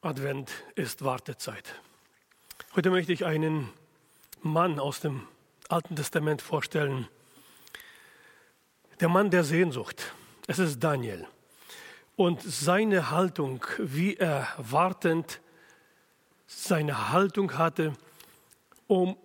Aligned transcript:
Advent 0.00 0.52
ist 0.76 1.04
Wartezeit. 1.04 1.74
Heute 2.76 2.90
möchte 2.90 3.12
ich 3.12 3.24
einen 3.24 3.68
Mann 4.42 4.78
aus 4.78 5.00
dem 5.00 5.26
Alten 5.68 5.96
Testament 5.96 6.40
vorstellen. 6.40 7.08
Der 9.00 9.08
Mann 9.08 9.32
der 9.32 9.42
Sehnsucht. 9.42 10.14
Es 10.46 10.60
ist 10.60 10.78
Daniel. 10.78 11.26
Und 12.14 12.42
seine 12.42 13.10
Haltung, 13.10 13.66
wie 13.78 14.14
er 14.14 14.46
wartend 14.56 15.40
seine 16.46 17.10
Haltung 17.10 17.58
hatte, 17.58 17.92
um 18.86 19.16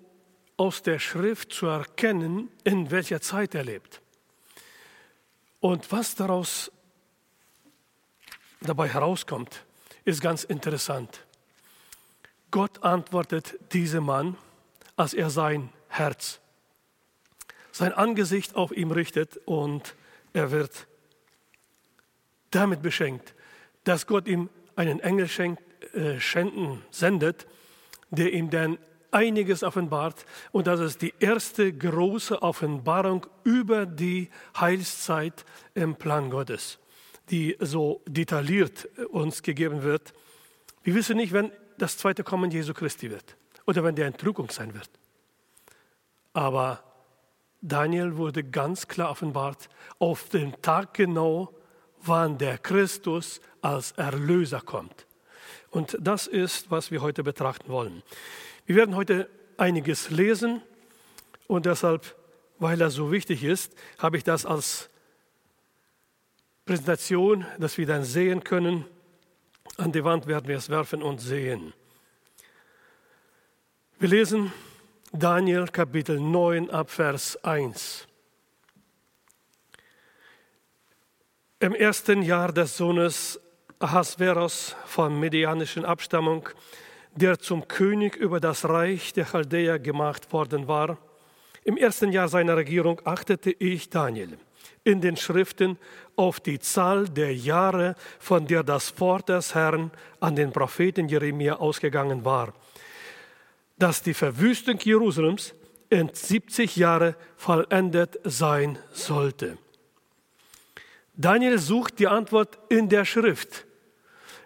aus 0.58 0.82
der 0.82 0.98
Schrift 0.98 1.54
zu 1.54 1.68
erkennen, 1.68 2.50
in 2.64 2.90
welcher 2.90 3.22
Zeit 3.22 3.54
er 3.54 3.64
lebt. 3.64 4.02
Und 5.60 5.92
was 5.92 6.16
daraus 6.16 6.72
dabei 8.60 8.88
herauskommt, 8.88 9.66
ist 10.06 10.22
ganz 10.22 10.44
interessant. 10.44 11.26
Gott 12.52 12.84
antwortet 12.84 13.58
diesem 13.74 14.06
Mann, 14.06 14.38
als 14.96 15.14
er 15.14 15.30
sein 15.30 15.70
Herz, 15.88 16.40
sein 17.72 17.94
Angesicht 17.94 18.56
auf 18.56 18.72
ihm 18.72 18.92
richtet 18.92 19.38
und 19.46 19.96
er 20.34 20.52
wird 20.52 20.88
damit 22.52 22.82
beschenkt, 22.82 23.34
dass 23.84 24.06
Gott 24.06 24.28
ihm 24.28 24.50
einen 24.76 25.00
Engel 25.00 25.28
schenkt, 25.28 25.64
äh, 25.96 26.20
schenken, 26.20 26.84
sendet, 26.92 27.48
der 28.12 28.34
ihm 28.34 28.50
dann 28.50 28.78
einiges 29.10 29.64
offenbart 29.64 30.26
und 30.52 30.68
das 30.68 30.80
ist 30.80 31.02
die 31.02 31.14
erste 31.20 31.72
große 31.72 32.42
Offenbarung 32.42 33.26
über 33.44 33.86
die 33.86 34.30
Heilszeit 34.60 35.46
im 35.74 35.96
Plan 35.96 36.30
Gottes 36.30 36.80
die 37.30 37.56
so 37.60 38.02
detailliert 38.08 38.90
äh, 38.98 39.04
uns 39.06 39.42
gegeben 39.42 39.84
wird. 39.84 40.14
Wir 40.84 40.96
wissen 40.96 41.18
nicht, 41.18 41.34
wenn 41.34 41.52
das 41.78 41.98
zweite 41.98 42.24
Kommen 42.24 42.52
Jesu 42.52 42.74
Christi 42.74 43.10
wird 43.10 43.38
oder 43.66 43.84
wenn 43.84 43.96
der 43.96 44.08
Entrückung 44.08 44.50
sein 44.50 44.74
wird. 44.74 44.90
Aber 46.34 46.84
Daniel 47.62 48.18
wurde 48.18 48.44
ganz 48.44 48.88
klar 48.88 49.12
offenbart 49.12 49.70
auf 50.00 50.30
den 50.30 50.62
Tag 50.62 50.94
genau, 50.94 51.54
wann 52.02 52.38
der 52.38 52.58
Christus 52.58 53.40
als 53.62 53.94
Erlöser 53.94 54.60
kommt. 54.60 55.08
Und 55.70 55.98
das 56.00 56.28
ist, 56.28 56.70
was 56.70 56.92
wir 56.92 57.02
heute 57.02 57.24
betrachten 57.24 57.70
wollen. 57.70 58.04
Wir 58.66 58.76
werden 58.76 58.96
heute 58.96 59.30
einiges 59.58 60.10
lesen 60.10 60.62
und 61.48 61.66
deshalb, 61.66 62.16
weil 62.60 62.82
er 62.82 62.90
so 62.90 63.12
wichtig 63.12 63.44
ist, 63.44 63.74
habe 63.98 64.18
ich 64.18 64.24
das 64.24 64.46
als 64.46 64.90
Präsentation, 66.66 67.46
dass 67.60 67.78
wir 67.78 67.86
dann 67.86 68.06
sehen 68.06 68.42
können. 68.42 68.86
An 69.76 69.92
die 69.92 70.04
Wand 70.04 70.28
werden 70.28 70.48
wir 70.48 70.56
es 70.56 70.70
werfen 70.70 71.04
und 71.04 71.20
sehen. 71.20 71.74
Wir 74.00 74.08
lesen 74.08 74.54
Daniel 75.12 75.68
Kapitel 75.68 76.22
9 76.22 76.70
ab 76.70 76.90
Vers 76.90 77.36
1. 77.44 78.08
Im 81.60 81.76
ersten 81.76 82.22
Jahr 82.22 82.54
des 82.54 82.78
Sohnes 82.78 83.42
Ahasveros 83.80 84.78
von 84.86 85.20
medianischen 85.20 85.84
Abstammung, 85.84 86.48
der 87.14 87.40
zum 87.40 87.68
König 87.68 88.16
über 88.16 88.40
das 88.40 88.64
Reich 88.64 89.12
der 89.12 89.26
Chaldäer 89.26 89.80
gemacht 89.80 90.32
worden 90.32 90.70
war, 90.70 90.98
im 91.64 91.78
ersten 91.78 92.12
Jahr 92.12 92.28
seiner 92.28 92.58
Regierung 92.58 93.02
achtete 93.06 93.52
ich 93.52 93.90
Daniel 93.90 94.38
in 94.84 95.02
den 95.02 95.16
Schriften 95.16 95.78
auf 96.16 96.40
die 96.40 96.60
Zahl 96.60 97.08
der 97.08 97.34
Jahre, 97.34 97.96
von 98.20 98.46
der 98.48 98.64
das 98.64 99.00
Wort 99.00 99.30
des 99.30 99.56
Herrn 99.56 99.92
an 100.20 100.36
den 100.36 100.52
Propheten 100.52 101.08
Jeremia 101.08 101.56
ausgegangen 101.56 102.26
war, 102.26 102.54
dass 103.78 104.02
die 104.02 104.14
Verwüstung 104.14 104.78
Jerusalems 104.80 105.54
in 105.90 106.10
70 106.12 106.76
Jahre 106.76 107.16
vollendet 107.38 108.20
sein 108.24 108.78
sollte. 108.92 109.58
Daniel 111.16 111.60
sucht 111.60 112.00
die 112.00 112.08
Antwort 112.08 112.58
in 112.70 112.90
der 112.90 113.06
Schrift. 113.06 113.66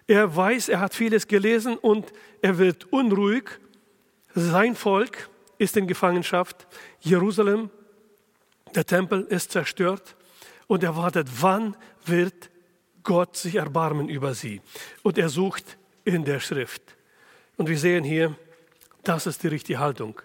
Er 0.06 0.34
weiß, 0.34 0.68
er 0.68 0.80
hat 0.80 0.94
vieles 0.94 1.26
gelesen 1.26 1.76
und 1.76 2.12
er 2.42 2.58
wird 2.58 2.92
unruhig. 2.92 3.44
Sein 4.34 4.74
Volk 4.74 5.28
ist 5.58 5.76
in 5.76 5.86
Gefangenschaft. 5.86 6.66
Jerusalem, 7.00 7.70
der 8.74 8.84
Tempel 8.84 9.22
ist 9.22 9.52
zerstört 9.52 10.16
und 10.66 10.82
er 10.82 10.96
wartet, 10.96 11.28
wann 11.40 11.76
wird 12.04 12.50
Gott 13.02 13.36
sich 13.36 13.56
erbarmen 13.56 14.08
über 14.08 14.34
sie. 14.34 14.60
Und 15.02 15.18
er 15.18 15.28
sucht 15.28 15.78
in 16.04 16.24
der 16.24 16.40
Schrift. 16.40 16.82
Und 17.56 17.68
wir 17.68 17.78
sehen 17.78 18.04
hier, 18.04 18.36
das 19.04 19.26
ist 19.26 19.42
die 19.42 19.48
richtige 19.48 19.78
Haltung. 19.78 20.20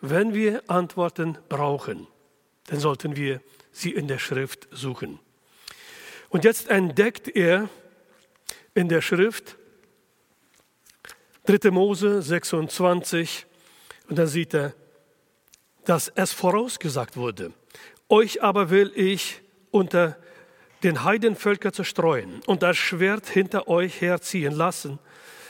Wenn 0.00 0.34
wir 0.34 0.62
Antworten 0.68 1.38
brauchen, 1.48 2.06
dann 2.66 2.80
sollten 2.80 3.16
wir 3.16 3.40
sie 3.72 3.90
in 3.90 4.08
der 4.08 4.18
Schrift 4.18 4.68
suchen. 4.70 5.20
Und 6.28 6.44
jetzt 6.44 6.68
entdeckt 6.68 7.28
er 7.28 7.68
in 8.74 8.88
der 8.88 9.00
Schrift 9.00 9.56
3. 11.46 11.70
Mose 11.70 12.22
26 12.22 13.46
und 14.08 14.18
dann 14.18 14.26
sieht 14.26 14.54
er, 14.54 14.74
dass 15.84 16.08
es 16.14 16.32
vorausgesagt 16.32 17.16
wurde. 17.16 17.52
Euch 18.08 18.42
aber 18.42 18.70
will 18.70 18.92
ich 18.94 19.40
unter 19.70 20.16
den 20.82 21.02
Heidenvölker 21.02 21.72
zerstreuen 21.72 22.40
und 22.46 22.62
das 22.62 22.76
Schwert 22.76 23.26
hinter 23.26 23.68
euch 23.68 24.00
herziehen 24.00 24.52
lassen, 24.52 24.98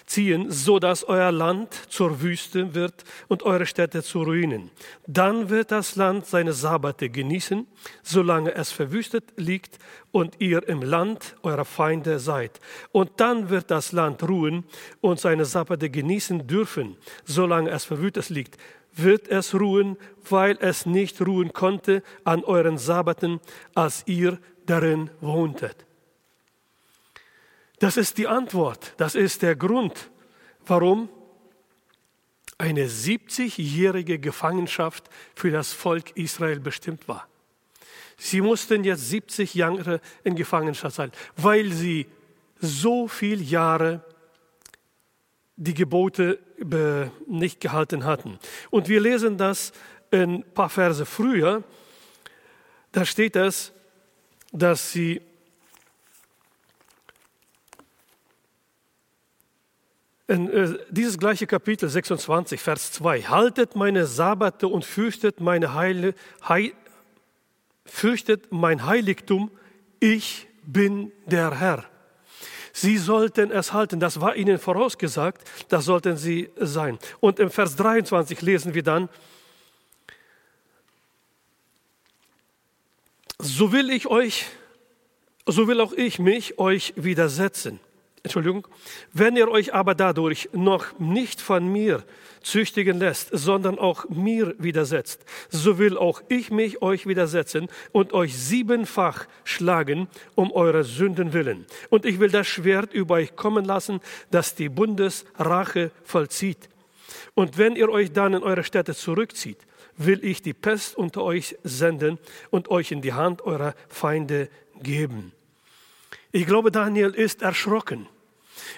ziehen, 0.07 0.51
so 0.51 0.79
dass 0.79 1.05
euer 1.05 1.33
Land 1.33 1.75
zur 1.89 2.23
Wüste 2.23 2.75
wird 2.75 3.05
und 3.29 3.43
eure 3.43 3.67
Städte 3.67 4.03
zu 4.03 4.23
Ruinen. 4.23 4.71
Dann 5.07 5.49
wird 5.49 5.73
das 5.73 5.97
Land 5.97 6.27
seine 6.27 6.53
Sabbate 6.53 7.09
genießen, 7.09 7.67
solange 8.03 8.55
es 8.55 8.71
verwüstet 8.71 9.25
liegt 9.37 9.79
und 10.13 10.41
ihr 10.41 10.69
im 10.69 10.83
Land 10.83 11.37
eurer 11.43 11.65
Feinde 11.65 12.19
seid. 12.19 12.61
Und 12.93 13.13
dann 13.17 13.51
wird 13.51 13.71
das 13.71 13.93
Land 13.93 14.23
ruhen 14.23 14.65
und 15.01 15.19
seine 15.19 15.45
Sabbate 15.45 15.91
genießen 15.91 16.47
dürfen, 16.47 16.97
solange 17.25 17.71
es 17.71 17.85
verwüstet 17.85 18.29
liegt 18.29 18.59
wird 18.95 19.29
es 19.29 19.55
ruhen, 19.55 19.97
weil 20.29 20.57
es 20.61 20.87
nicht 20.87 21.21
ruhen 21.21 21.53
konnte 21.53 22.03
an 22.25 22.45
euren 22.45 22.79
Sabbaten, 22.79 23.41
als 23.75 24.03
ihr 24.07 24.39
darin 24.67 25.11
wohntet. 25.21 25.85
Das 27.79 27.97
ist 27.97 28.19
die 28.19 28.29
Antwort, 28.29 28.95
das 28.97 29.15
ist 29.15 29.43
der 29.43 29.57
Grund, 29.57 30.11
warum 30.67 31.09
eine 32.57 32.87
70-jährige 32.87 34.19
Gefangenschaft 34.19 35.11
für 35.35 35.51
das 35.51 35.73
Volk 35.73 36.17
Israel 36.17 36.61
bestimmt 36.61 37.09
war. 37.09 37.29
Sie 38.17 38.41
mussten 38.41 38.85
jetzt 38.85 39.09
70 39.11 39.55
Jahre 39.55 40.01
in 40.23 40.37
Gefangenschaft 40.37 40.95
sein, 40.95 41.13
weil 41.37 41.73
sie 41.73 42.07
so 42.61 43.09
viele 43.09 43.43
Jahre 43.43 44.05
die 45.57 45.75
Gebote 45.75 46.39
nicht 47.27 47.61
gehalten 47.61 48.05
hatten. 48.05 48.39
Und 48.71 48.89
wir 48.89 49.01
lesen 49.01 49.39
das 49.39 49.73
ein 50.11 50.45
paar 50.55 50.69
Verse 50.69 51.05
früher. 51.07 51.63
Da 52.93 53.05
steht 53.05 53.37
es, 53.37 53.73
dass 54.53 54.93
sie 54.93 55.21
in 60.27 60.49
äh, 60.51 60.79
dieses 60.91 61.19
gleiche 61.19 61.47
Kapitel 61.47 61.89
26, 61.89 62.61
Vers 62.61 62.93
2, 62.93 63.23
haltet 63.23 63.77
meine 63.77 64.07
Sabbate 64.07 64.69
und 64.69 64.85
fürchtet, 64.85 65.41
meine 65.41 65.75
Heile, 65.75 66.15
Heil, 66.49 66.73
fürchtet 67.85 68.51
mein 68.51 68.87
Heiligtum, 68.87 69.51
ich 70.01 70.49
bin 70.65 71.13
der 71.27 71.59
Herr. 71.59 71.85
Sie 72.77 72.99
sollten 72.99 73.53
es 73.53 73.73
halten, 73.73 74.01
das 74.01 74.21
war 74.21 74.35
ihnen 74.35 74.59
vorausgesagt, 74.59 75.49
das 75.69 75.85
sollten 75.85 76.17
sie 76.17 76.51
sein. 76.57 76.99
Und 77.21 77.39
im 77.39 77.49
Vers 77.49 77.77
23 77.77 78.43
lesen 78.43 78.75
wir 78.75 78.83
dann, 78.83 79.09
so 83.39 83.71
will 83.71 83.91
ich 83.91 84.09
euch, 84.09 84.47
so 85.47 85.69
will 85.69 85.81
auch 85.81 85.93
ich 85.93 86.19
mich 86.19 86.59
euch 86.59 86.93
widersetzen. 86.97 87.79
Entschuldigung, 88.25 88.67
wenn 89.13 89.37
ihr 89.37 89.51
euch 89.51 89.75
aber 89.75 89.95
dadurch 89.95 90.49
noch 90.53 90.99
nicht 90.99 91.43
von 91.43 91.71
mir 91.71 92.03
züchtigen 92.43 92.99
lässt, 92.99 93.29
sondern 93.33 93.79
auch 93.79 94.09
mir 94.09 94.55
widersetzt, 94.57 95.27
so 95.51 95.77
will 95.79 95.99
auch 95.99 96.23
ich 96.29 96.51
mich 96.51 96.81
euch 96.81 97.07
widersetzen 97.07 97.69
und 97.93 98.15
euch 98.15 98.35
siebenfach 98.35 99.27
schlagen 99.45 100.09
um 100.35 100.51
eure 100.53 100.85
Sünden 100.85 101.35
willen. 101.35 101.67
Und 101.91 102.07
ich 102.07 102.19
will 102.19 102.31
das 102.31 102.47
Schwert 102.47 102.95
über 102.95 103.17
euch 103.17 103.37
kommen 103.37 103.67
lassen, 103.67 104.01
das 104.31 104.55
die 104.55 104.71
Bundesrache 104.71 105.91
vollzieht. 106.03 106.71
Und 107.35 107.59
wenn 107.59 107.77
ihr 107.77 107.91
euch 107.91 108.11
dann 108.13 108.33
in 108.33 108.43
eure 108.43 108.65
Städte 108.65 108.95
zurückzieht, 108.95 109.59
will 109.99 110.25
ich 110.25 110.41
die 110.41 110.55
Pest 110.55 110.97
unter 110.97 111.23
euch 111.23 111.59
senden 111.63 112.19
und 112.49 112.71
euch 112.71 112.91
in 112.91 113.03
die 113.03 113.13
Hand 113.13 113.43
eurer 113.43 113.75
Feinde 113.91 114.49
geben. 114.83 115.33
Ich 116.33 116.47
glaube, 116.47 116.73
Daniel 116.73 117.11
ist 117.11 117.43
erschrocken. 117.43 118.09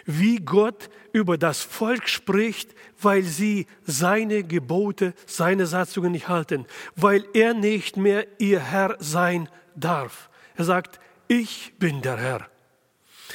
Wie 0.04 0.36
Gott 0.36 0.88
über 1.12 1.38
das 1.38 1.62
Volk 1.62 2.08
spricht, 2.08 2.74
weil 3.00 3.22
sie 3.22 3.66
seine 3.84 4.42
Gebote, 4.44 5.14
seine 5.26 5.66
Satzungen 5.66 6.12
nicht 6.12 6.28
halten, 6.28 6.66
weil 6.94 7.24
er 7.34 7.54
nicht 7.54 7.96
mehr 7.96 8.26
ihr 8.38 8.60
Herr 8.60 8.96
sein 8.98 9.48
darf. 9.74 10.30
Er 10.56 10.64
sagt, 10.64 11.00
ich 11.28 11.72
bin 11.78 12.02
der 12.02 12.16
Herr. 12.16 12.48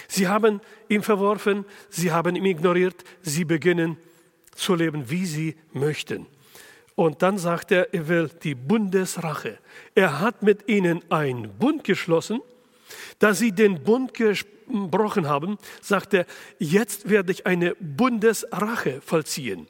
Sie 0.08 0.28
haben 0.28 0.62
ihn 0.90 1.04
verworfen, 1.04 1.66
sie 1.90 2.12
haben 2.12 2.36
ihn 2.36 2.46
ignoriert, 2.46 3.04
sie 3.22 3.46
beginnen 3.46 3.98
zu 4.56 4.76
leben, 4.76 5.10
wie 5.10 5.26
sie 5.26 5.56
möchten. 5.74 6.28
Und 6.96 7.22
dann 7.22 7.38
sagt 7.38 7.72
er, 7.72 7.94
er 7.94 8.08
will 8.08 8.30
die 8.44 8.56
Bundesrache. 8.56 9.58
Er 9.96 10.20
hat 10.20 10.44
mit 10.44 10.68
ihnen 10.68 11.02
einen 11.10 11.50
Bund 11.58 11.84
geschlossen. 11.84 12.42
Da 13.20 13.34
sie 13.34 13.52
den 13.52 13.84
Bund 13.84 14.14
gebrochen 14.14 15.28
haben, 15.28 15.58
sagt 15.82 16.14
er, 16.14 16.26
jetzt 16.60 17.10
werde 17.10 17.32
ich 17.32 17.46
eine 17.46 17.76
Bundesrache 17.76 19.02
vollziehen. 19.02 19.68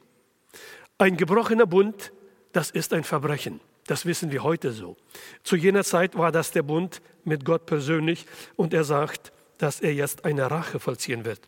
Ein 0.98 1.16
gebrochener 1.16 1.66
Bund, 1.66 2.12
das 2.52 2.70
ist 2.70 2.92
ein 2.92 3.04
Verbrechen. 3.04 3.60
Das 3.86 4.06
wissen 4.06 4.30
wir 4.30 4.42
heute 4.42 4.72
so. 4.72 4.96
Zu 5.42 5.56
jener 5.56 5.82
Zeit 5.82 6.16
war 6.16 6.30
das 6.30 6.52
der 6.52 6.62
Bund 6.62 7.02
mit 7.24 7.44
Gott 7.44 7.66
persönlich 7.66 8.26
und 8.56 8.72
er 8.72 8.84
sagt, 8.84 9.32
dass 9.58 9.80
er 9.80 9.92
jetzt 9.94 10.24
eine 10.24 10.50
Rache 10.50 10.78
vollziehen 10.78 11.24
wird. 11.24 11.40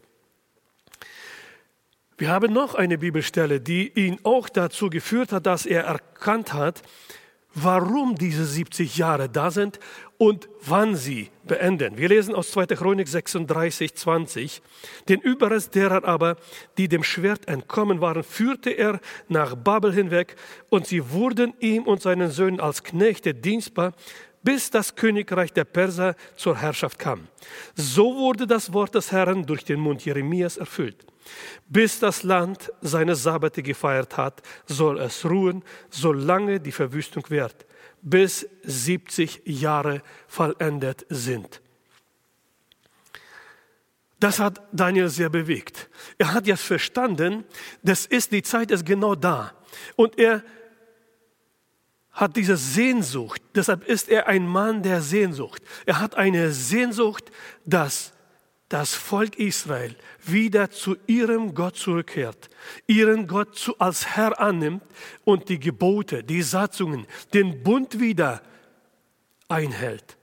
Wir 2.16 2.28
haben 2.28 2.52
noch 2.52 2.74
eine 2.74 2.98
Bibelstelle, 2.98 3.60
die 3.60 3.88
ihn 3.88 4.18
auch 4.22 4.48
dazu 4.48 4.88
geführt 4.88 5.32
hat, 5.32 5.46
dass 5.46 5.66
er 5.66 5.82
erkannt 5.84 6.52
hat, 6.52 6.82
warum 7.54 8.16
diese 8.16 8.44
70 8.44 8.96
Jahre 8.96 9.28
da 9.28 9.50
sind 9.50 9.78
und 10.18 10.48
wann 10.64 10.96
sie 10.96 11.30
beenden. 11.44 11.96
Wir 11.98 12.08
lesen 12.08 12.34
aus 12.34 12.50
2. 12.52 12.66
Chronik 12.66 13.08
36, 13.08 13.94
20. 13.94 14.62
Den 15.08 15.20
Überrest 15.20 15.74
derer 15.74 16.04
aber, 16.04 16.36
die 16.78 16.88
dem 16.88 17.02
Schwert 17.02 17.48
entkommen 17.48 18.00
waren, 18.00 18.22
führte 18.22 18.70
er 18.70 19.00
nach 19.28 19.54
Babel 19.54 19.92
hinweg 19.92 20.36
und 20.68 20.86
sie 20.86 21.10
wurden 21.10 21.54
ihm 21.60 21.84
und 21.84 22.02
seinen 22.02 22.30
Söhnen 22.30 22.60
als 22.60 22.82
Knechte 22.82 23.34
dienstbar, 23.34 23.92
bis 24.42 24.70
das 24.70 24.94
Königreich 24.94 25.52
der 25.52 25.64
Perser 25.64 26.16
zur 26.36 26.56
Herrschaft 26.56 26.98
kam. 26.98 27.28
So 27.74 28.14
wurde 28.16 28.46
das 28.46 28.72
Wort 28.72 28.94
des 28.94 29.10
Herrn 29.10 29.46
durch 29.46 29.64
den 29.64 29.80
Mund 29.80 30.04
Jeremias 30.04 30.56
erfüllt. 30.56 31.04
Bis 31.68 31.98
das 31.98 32.22
Land 32.22 32.72
seine 32.80 33.14
Sabbate 33.14 33.62
gefeiert 33.62 34.16
hat, 34.16 34.42
soll 34.66 34.98
es 35.00 35.24
ruhen, 35.24 35.64
solange 35.90 36.60
die 36.60 36.72
Verwüstung 36.72 37.24
währt, 37.28 37.66
bis 38.02 38.48
70 38.62 39.42
Jahre 39.44 40.02
vollendet 40.26 41.06
sind. 41.08 41.60
Das 44.24 44.38
hat 44.38 44.62
Daniel 44.72 45.10
sehr 45.10 45.28
bewegt. 45.28 45.90
Er 46.16 46.32
hat 46.32 46.46
jetzt 46.46 46.62
verstanden, 46.62 47.44
das 47.82 48.06
ist 48.06 48.32
die 48.32 48.42
Zeit, 48.42 48.70
ist 48.70 48.86
genau 48.86 49.14
da. 49.14 49.52
Und 49.96 50.18
er 50.18 50.42
hat 52.10 52.34
diese 52.36 52.56
Sehnsucht, 52.56 53.42
deshalb 53.54 53.84
ist 53.84 54.08
er 54.08 54.26
ein 54.26 54.46
Mann 54.46 54.82
der 54.82 55.02
Sehnsucht. 55.02 55.62
Er 55.84 56.00
hat 56.00 56.14
eine 56.14 56.52
Sehnsucht, 56.52 57.30
dass 57.66 58.13
das 58.68 58.94
Volk 58.94 59.38
Israel 59.38 59.94
wieder 60.24 60.70
zu 60.70 60.96
ihrem 61.06 61.54
Gott 61.54 61.76
zurückkehrt, 61.76 62.48
ihren 62.86 63.26
Gott 63.26 63.56
zu, 63.56 63.78
als 63.78 64.16
Herr 64.16 64.40
annimmt 64.40 64.82
und 65.24 65.48
die 65.48 65.60
Gebote, 65.60 66.24
die 66.24 66.42
Satzungen, 66.42 67.06
den 67.34 67.62
Bund 67.62 68.00
wieder 68.00 68.42
einhält. 69.48 70.16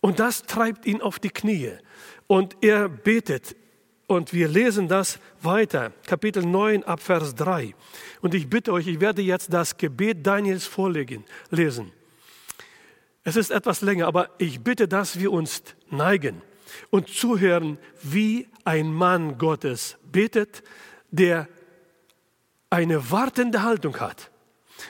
Und 0.00 0.18
das 0.18 0.42
treibt 0.42 0.84
ihn 0.84 1.00
auf 1.00 1.18
die 1.18 1.30
Knie. 1.30 1.72
Und 2.26 2.56
er 2.60 2.88
betet. 2.88 3.56
Und 4.06 4.34
wir 4.34 4.48
lesen 4.48 4.86
das 4.86 5.18
weiter, 5.40 5.92
Kapitel 6.06 6.44
9 6.44 6.84
ab 6.84 7.00
Vers 7.00 7.34
3. 7.34 7.74
Und 8.20 8.34
ich 8.34 8.50
bitte 8.50 8.70
euch, 8.74 8.86
ich 8.86 9.00
werde 9.00 9.22
jetzt 9.22 9.50
das 9.50 9.78
Gebet 9.78 10.26
Daniels 10.26 10.66
vorlegen, 10.66 11.24
lesen. 11.50 11.90
Es 13.22 13.36
ist 13.36 13.50
etwas 13.50 13.80
länger, 13.80 14.06
aber 14.06 14.28
ich 14.36 14.60
bitte, 14.60 14.86
dass 14.86 15.18
wir 15.18 15.32
uns 15.32 15.62
neigen 15.88 16.42
und 16.90 17.08
zuhören, 17.08 17.78
wie 18.02 18.48
ein 18.64 18.92
Mann 18.92 19.38
Gottes 19.38 19.96
betet, 20.10 20.62
der 21.10 21.48
eine 22.70 23.10
wartende 23.10 23.62
Haltung 23.62 24.00
hat, 24.00 24.30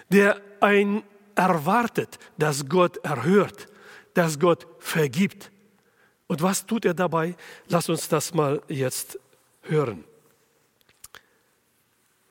der 0.08 0.40
ein 0.60 1.02
erwartet, 1.34 2.18
dass 2.38 2.68
Gott 2.68 2.98
erhört, 2.98 3.68
dass 4.14 4.38
Gott 4.38 4.66
vergibt. 4.78 5.50
Und 6.26 6.42
was 6.42 6.66
tut 6.66 6.84
er 6.84 6.94
dabei? 6.94 7.36
Lass 7.68 7.88
uns 7.88 8.08
das 8.08 8.32
mal 8.32 8.62
jetzt 8.68 9.18
hören. 9.62 10.04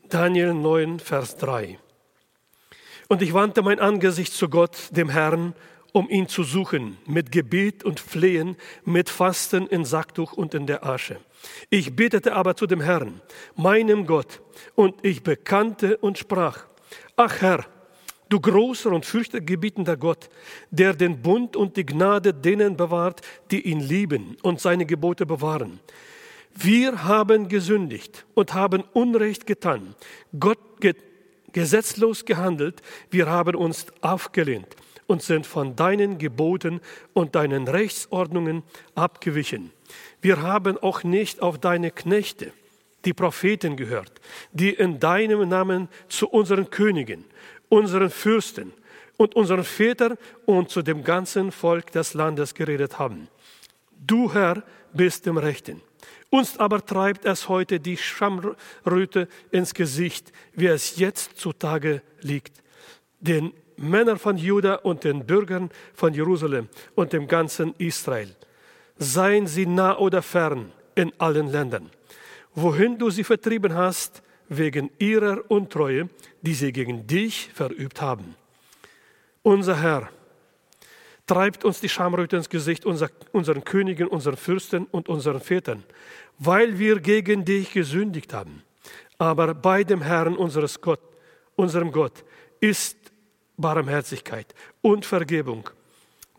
Daniel 0.10 0.54
9, 0.54 1.00
Vers 1.00 1.38
3. 1.38 1.80
Und 3.08 3.22
ich 3.22 3.34
wandte 3.34 3.62
mein 3.62 3.80
Angesicht 3.80 4.34
zu 4.34 4.50
Gott, 4.50 4.90
dem 4.92 5.10
Herrn, 5.10 5.54
um 5.94 6.10
ihn 6.10 6.28
zu 6.28 6.44
suchen, 6.44 6.98
mit 7.06 7.32
Gebet 7.32 7.84
und 7.86 8.00
Flehen, 8.00 8.58
mit 8.84 9.10
Fasten 9.10 9.68
in 9.68 9.86
Sacktuch 9.86 10.34
und 10.34 10.54
in 10.56 10.66
der 10.66 10.86
Asche. 10.86 11.18
Ich 11.70 11.96
betete 11.96 12.34
aber 12.34 12.56
zu 12.56 12.66
dem 12.68 12.82
Herrn, 12.82 13.22
meinem 13.56 14.06
Gott, 14.06 14.42
und 14.76 14.96
ich 15.06 15.24
bekannte 15.24 15.98
und 15.98 16.18
sprach, 16.18 16.66
ach 17.16 17.42
Herr, 17.42 17.66
du 18.28 18.40
großer 18.40 18.92
und 18.92 19.06
fürchtergebietender 19.06 19.96
Gott, 19.96 20.30
der 20.72 20.96
den 20.96 21.22
Bund 21.22 21.56
und 21.56 21.78
die 21.78 21.86
Gnade 21.86 22.34
denen 22.34 22.76
bewahrt, 22.76 23.22
die 23.52 23.62
ihn 23.62 23.80
lieben 23.80 24.36
und 24.42 24.60
seine 24.60 24.88
Gebote 24.88 25.28
bewahren. 25.28 25.80
Wir 26.56 27.04
haben 27.04 27.50
gesündigt 27.50 28.26
und 28.34 28.56
haben 28.56 28.84
Unrecht 28.94 29.46
getan, 29.46 29.96
Gott 30.40 30.60
gesetzlos 31.52 32.26
gehandelt, 32.26 32.82
wir 33.12 33.28
haben 33.28 33.56
uns 33.56 33.86
aufgelehnt 34.02 34.76
und 35.14 35.22
sind 35.22 35.46
von 35.46 35.76
deinen 35.76 36.18
Geboten 36.18 36.82
und 37.14 37.36
deinen 37.36 37.68
Rechtsordnungen 37.68 38.64
abgewichen. 38.96 39.72
Wir 40.22 40.42
haben 40.42 40.76
auch 40.80 41.04
nicht 41.04 41.40
auf 41.40 41.60
deine 41.60 41.92
Knechte, 41.92 42.52
die 43.06 43.14
Propheten 43.14 43.78
gehört, 43.78 44.12
die 44.54 44.72
in 44.72 45.00
deinem 45.00 45.48
Namen 45.48 45.88
zu 46.10 46.28
unseren 46.28 46.72
Königen, 46.72 47.26
unseren 47.70 48.10
Fürsten 48.10 48.74
und 49.18 49.36
unseren 49.36 49.64
Vätern 49.64 50.18
und 50.48 50.72
zu 50.72 50.82
dem 50.82 51.04
ganzen 51.04 51.52
Volk 51.52 51.92
des 51.92 52.16
Landes 52.16 52.56
geredet 52.56 52.98
haben. 52.98 53.28
Du, 53.92 54.34
Herr, 54.34 54.64
bist 54.94 55.28
im 55.28 55.38
Rechten. 55.38 55.80
Uns 56.32 56.58
aber 56.58 56.84
treibt 56.84 57.26
es 57.26 57.48
heute 57.50 57.80
die 57.80 57.98
Schamröte 57.98 59.28
ins 59.52 59.76
Gesicht, 59.76 60.32
wie 60.54 60.66
es 60.66 60.98
jetzt 60.98 61.38
zutage 61.38 62.02
liegt. 62.22 62.64
Denn 63.20 63.54
Männern 63.78 64.18
von 64.18 64.38
Juda 64.38 64.76
und 64.76 65.04
den 65.04 65.26
Bürgern 65.26 65.70
von 65.94 66.14
Jerusalem 66.14 66.70
und 66.96 67.14
dem 67.14 67.28
ganzen 67.28 67.74
Israel. 67.78 68.36
Seien 68.98 69.48
sie 69.48 69.66
nah 69.66 69.98
oder 69.98 70.22
fern 70.22 70.72
in 70.96 71.12
allen 71.18 71.48
Ländern, 71.48 71.90
wohin 72.54 72.98
du 72.98 73.10
sie 73.10 73.24
vertrieben 73.24 73.74
hast, 73.74 74.22
wegen 74.50 74.92
ihrer 75.00 75.50
Untreue, 75.50 76.10
die 76.42 76.54
sie 76.54 76.72
gegen 76.72 77.08
dich 77.08 77.50
verübt 77.54 78.02
haben. 78.02 78.36
Unser 79.42 79.82
Herr 79.82 80.10
treibt 81.26 81.66
uns 81.66 81.80
die 81.80 81.90
Schamröte 81.90 82.36
ins 82.38 82.50
Gesicht, 82.50 82.86
unser, 82.86 83.10
unseren 83.32 83.64
Königen, 83.64 84.08
unseren 84.08 84.38
Fürsten 84.38 84.86
und 84.86 85.10
unseren 85.10 85.40
Vätern, 85.40 85.84
weil 86.38 86.78
wir 86.78 87.00
gegen 87.00 87.46
dich 87.46 87.72
gesündigt 87.72 88.34
haben. 88.34 88.64
Aber 89.18 89.54
bei 89.54 89.84
dem 89.84 90.02
Herrn 90.02 90.36
unseres 90.36 90.82
Gott, 90.82 91.00
unserem 91.56 91.92
Gott, 91.92 92.24
ist 92.60 92.98
Barmherzigkeit 93.58 94.54
und 94.82 95.06
Vergebung. 95.06 95.70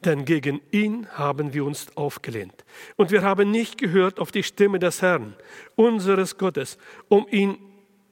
Denn 0.04 0.24
gegen 0.24 0.60
ihn 0.70 1.08
haben 1.12 1.54
wir 1.54 1.64
uns 1.64 1.96
aufgelehnt. 1.96 2.64
Und 2.96 3.10
wir 3.10 3.22
haben 3.22 3.50
nicht 3.50 3.78
gehört 3.78 4.20
auf 4.20 4.32
die 4.32 4.42
Stimme 4.42 4.78
des 4.78 5.00
Herrn, 5.00 5.34
unseres 5.76 6.36
Gottes, 6.36 6.76
um 7.08 7.26
ihn, 7.30 7.56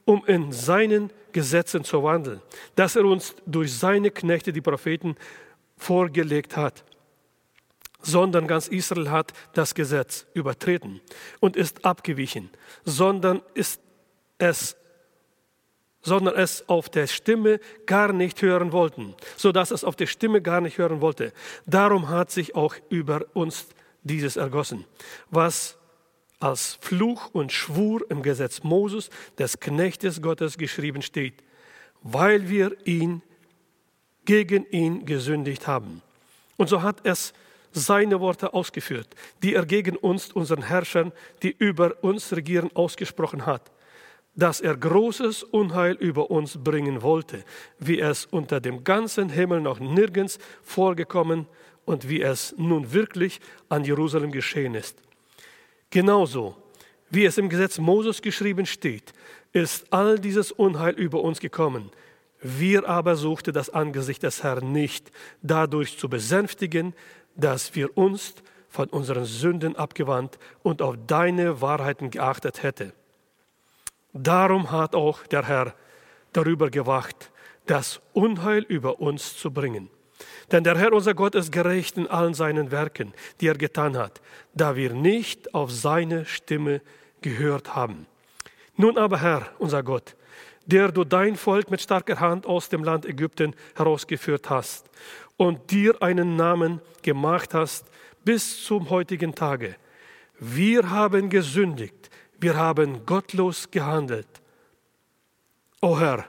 um 0.05 0.25
in 0.27 0.53
seinen 0.53 1.11
Gesetzen 1.33 1.85
zu 1.85 2.03
wandeln, 2.03 2.41
dass 2.77 2.97
er 2.97 3.05
uns 3.05 3.35
durch 3.47 3.75
seine 3.75 4.11
Knechte, 4.11 4.53
die 4.53 4.61
Propheten, 4.61 5.17
vorgelegt 5.77 6.57
hat. 6.57 6.85
Sondern 8.01 8.47
ganz 8.47 8.69
Israel 8.69 9.11
hat 9.11 9.33
das 9.55 9.75
Gesetz 9.75 10.27
übertreten 10.35 11.01
und 11.41 11.57
ist 11.57 11.85
abgewichen, 11.85 12.51
sondern 12.85 13.43
ist 13.55 13.81
es 14.39 14.77
sondern 16.03 16.35
es 16.35 16.69
auf 16.69 16.89
der 16.89 17.07
Stimme 17.07 17.61
gar 17.87 18.13
nicht 18.13 18.43
hören 18.43 18.73
wollten, 18.73 19.15
so 19.37 19.53
dass 19.53 19.71
es 19.71 19.85
auf 19.85 19.97
der 19.97 20.07
Stimme 20.07 20.43
gar 20.43 20.61
nicht 20.61 20.79
hören 20.79 21.01
wollte. 21.01 21.33
Darum 21.67 22.09
hat 22.09 22.31
sich 22.31 22.55
auch 22.55 22.75
über 22.91 23.25
uns 23.35 23.67
dieses 24.03 24.37
ergossen, 24.37 24.85
was 25.31 25.79
als 26.41 26.77
Fluch 26.81 27.31
und 27.33 27.53
Schwur 27.53 28.03
im 28.11 28.23
Gesetz 28.23 28.65
Moses, 28.65 29.11
des 29.39 29.61
Knechtes 29.61 30.21
Gottes, 30.21 30.59
geschrieben 30.59 31.03
steht, 31.03 31.35
weil 32.03 32.49
wir 32.49 32.77
ihn 32.85 33.23
gegen 34.25 34.67
ihn 34.71 35.07
gesündigt 35.07 35.69
haben. 35.69 36.03
Und 36.57 36.69
so 36.69 36.83
hat 36.83 36.97
es 37.05 37.33
seine 37.73 38.21
Worte 38.21 38.53
ausgeführt, 38.55 39.09
die 39.43 39.55
er 39.55 39.65
gegen 39.65 39.97
uns, 39.97 40.33
unseren 40.33 40.63
Herrschern, 40.63 41.13
die 41.43 41.55
über 41.57 42.03
uns 42.03 42.33
regieren, 42.33 42.71
ausgesprochen 42.75 43.47
hat, 43.47 43.71
dass 44.35 44.61
er 44.61 44.77
großes 44.77 45.43
Unheil 45.43 45.95
über 45.95 46.31
uns 46.31 46.59
bringen 46.63 47.03
wollte, 47.03 47.45
wie 47.79 48.01
es 48.01 48.25
unter 48.25 48.61
dem 48.61 48.85
ganzen 48.85 49.29
Himmel 49.29 49.61
noch 49.61 49.79
nirgends 49.79 50.39
vorgekommen 50.63 51.47
und 51.85 52.09
wie 52.09 52.23
es 52.23 52.55
nun 52.57 52.93
wirklich 52.93 53.41
an 53.69 53.85
Jerusalem 53.85 54.33
geschehen 54.33 54.75
ist. 54.75 54.99
Genauso, 55.91 56.57
wie 57.11 57.27
es 57.27 57.37
im 57.37 57.51
Gesetz 57.51 57.79
Moses 57.79 58.23
geschrieben 58.23 58.65
steht, 58.65 59.13
ist 59.53 59.93
all 59.93 60.19
dieses 60.19 60.51
Unheil 60.51 60.95
über 60.95 61.23
uns 61.23 61.41
gekommen. 61.41 61.91
Wir 62.41 62.89
aber 62.89 63.17
suchten 63.17 63.53
das 63.53 63.69
Angesicht 63.69 64.23
des 64.23 64.43
Herrn 64.43 64.73
nicht, 64.73 65.11
dadurch 65.43 65.99
zu 65.99 66.09
besänftigen, 66.09 66.95
dass 67.37 67.75
wir 67.75 67.97
uns 67.97 68.35
von 68.69 68.89
unseren 68.89 69.27
Sünden 69.27 69.77
abgewandt 69.77 70.39
und 70.63 70.81
auf 70.81 70.97
deine 71.07 71.61
Wahrheiten 71.61 72.11
geachtet 72.11 72.63
hätten. 72.63 72.93
Darum 74.13 74.71
hat 74.71 74.95
auch 74.95 75.27
der 75.27 75.47
Herr 75.47 75.75
darüber 76.33 76.71
gewacht, 76.71 77.31
das 77.67 78.01
Unheil 78.13 78.63
über 78.65 79.01
uns 79.01 79.37
zu 79.37 79.51
bringen. 79.51 79.91
Denn 80.51 80.65
der 80.65 80.77
Herr 80.77 80.93
unser 80.93 81.15
Gott 81.15 81.35
ist 81.35 81.51
gerecht 81.51 81.97
in 81.97 82.07
allen 82.07 82.35
seinen 82.35 82.71
Werken, 82.71 83.13
die 83.41 83.49
er 83.49 83.57
getan 83.57 83.97
hat, 83.97 84.21
da 84.55 84.77
wir 84.77 84.93
nicht 84.93 85.55
auf 85.55 85.71
seine 85.71 86.27
Stimme 86.27 86.83
gehört 87.23 87.75
haben. 87.75 88.07
Nun 88.77 88.99
aber, 88.99 89.21
Herr, 89.21 89.49
unser 89.59 89.83
Gott, 89.83 90.17
der 90.67 90.93
du 90.93 91.05
dein 91.05 91.37
Volk 91.37 91.71
mit 91.71 91.81
starker 91.81 92.21
Hand 92.21 92.47
aus 92.47 92.69
dem 92.69 92.85
Land 92.85 93.07
Ägypten 93.07 93.55
herausgeführt 93.75 94.51
hast 94.51 94.89
und 95.37 95.71
dir 95.71 96.01
einen 96.03 96.37
Namen 96.37 96.81
gemacht 97.03 97.55
hast 97.55 97.87
bis 98.25 98.65
zum 98.65 98.91
heutigen 98.91 99.35
Tage. 99.35 99.77
Wir 100.39 100.91
haben 100.91 101.31
gesündigt, 101.31 102.11
wir 102.43 102.57
haben 102.57 103.07
gottlos 103.07 103.71
gehandelt. 103.71 104.29
O 105.81 105.99
Herr, 105.99 106.27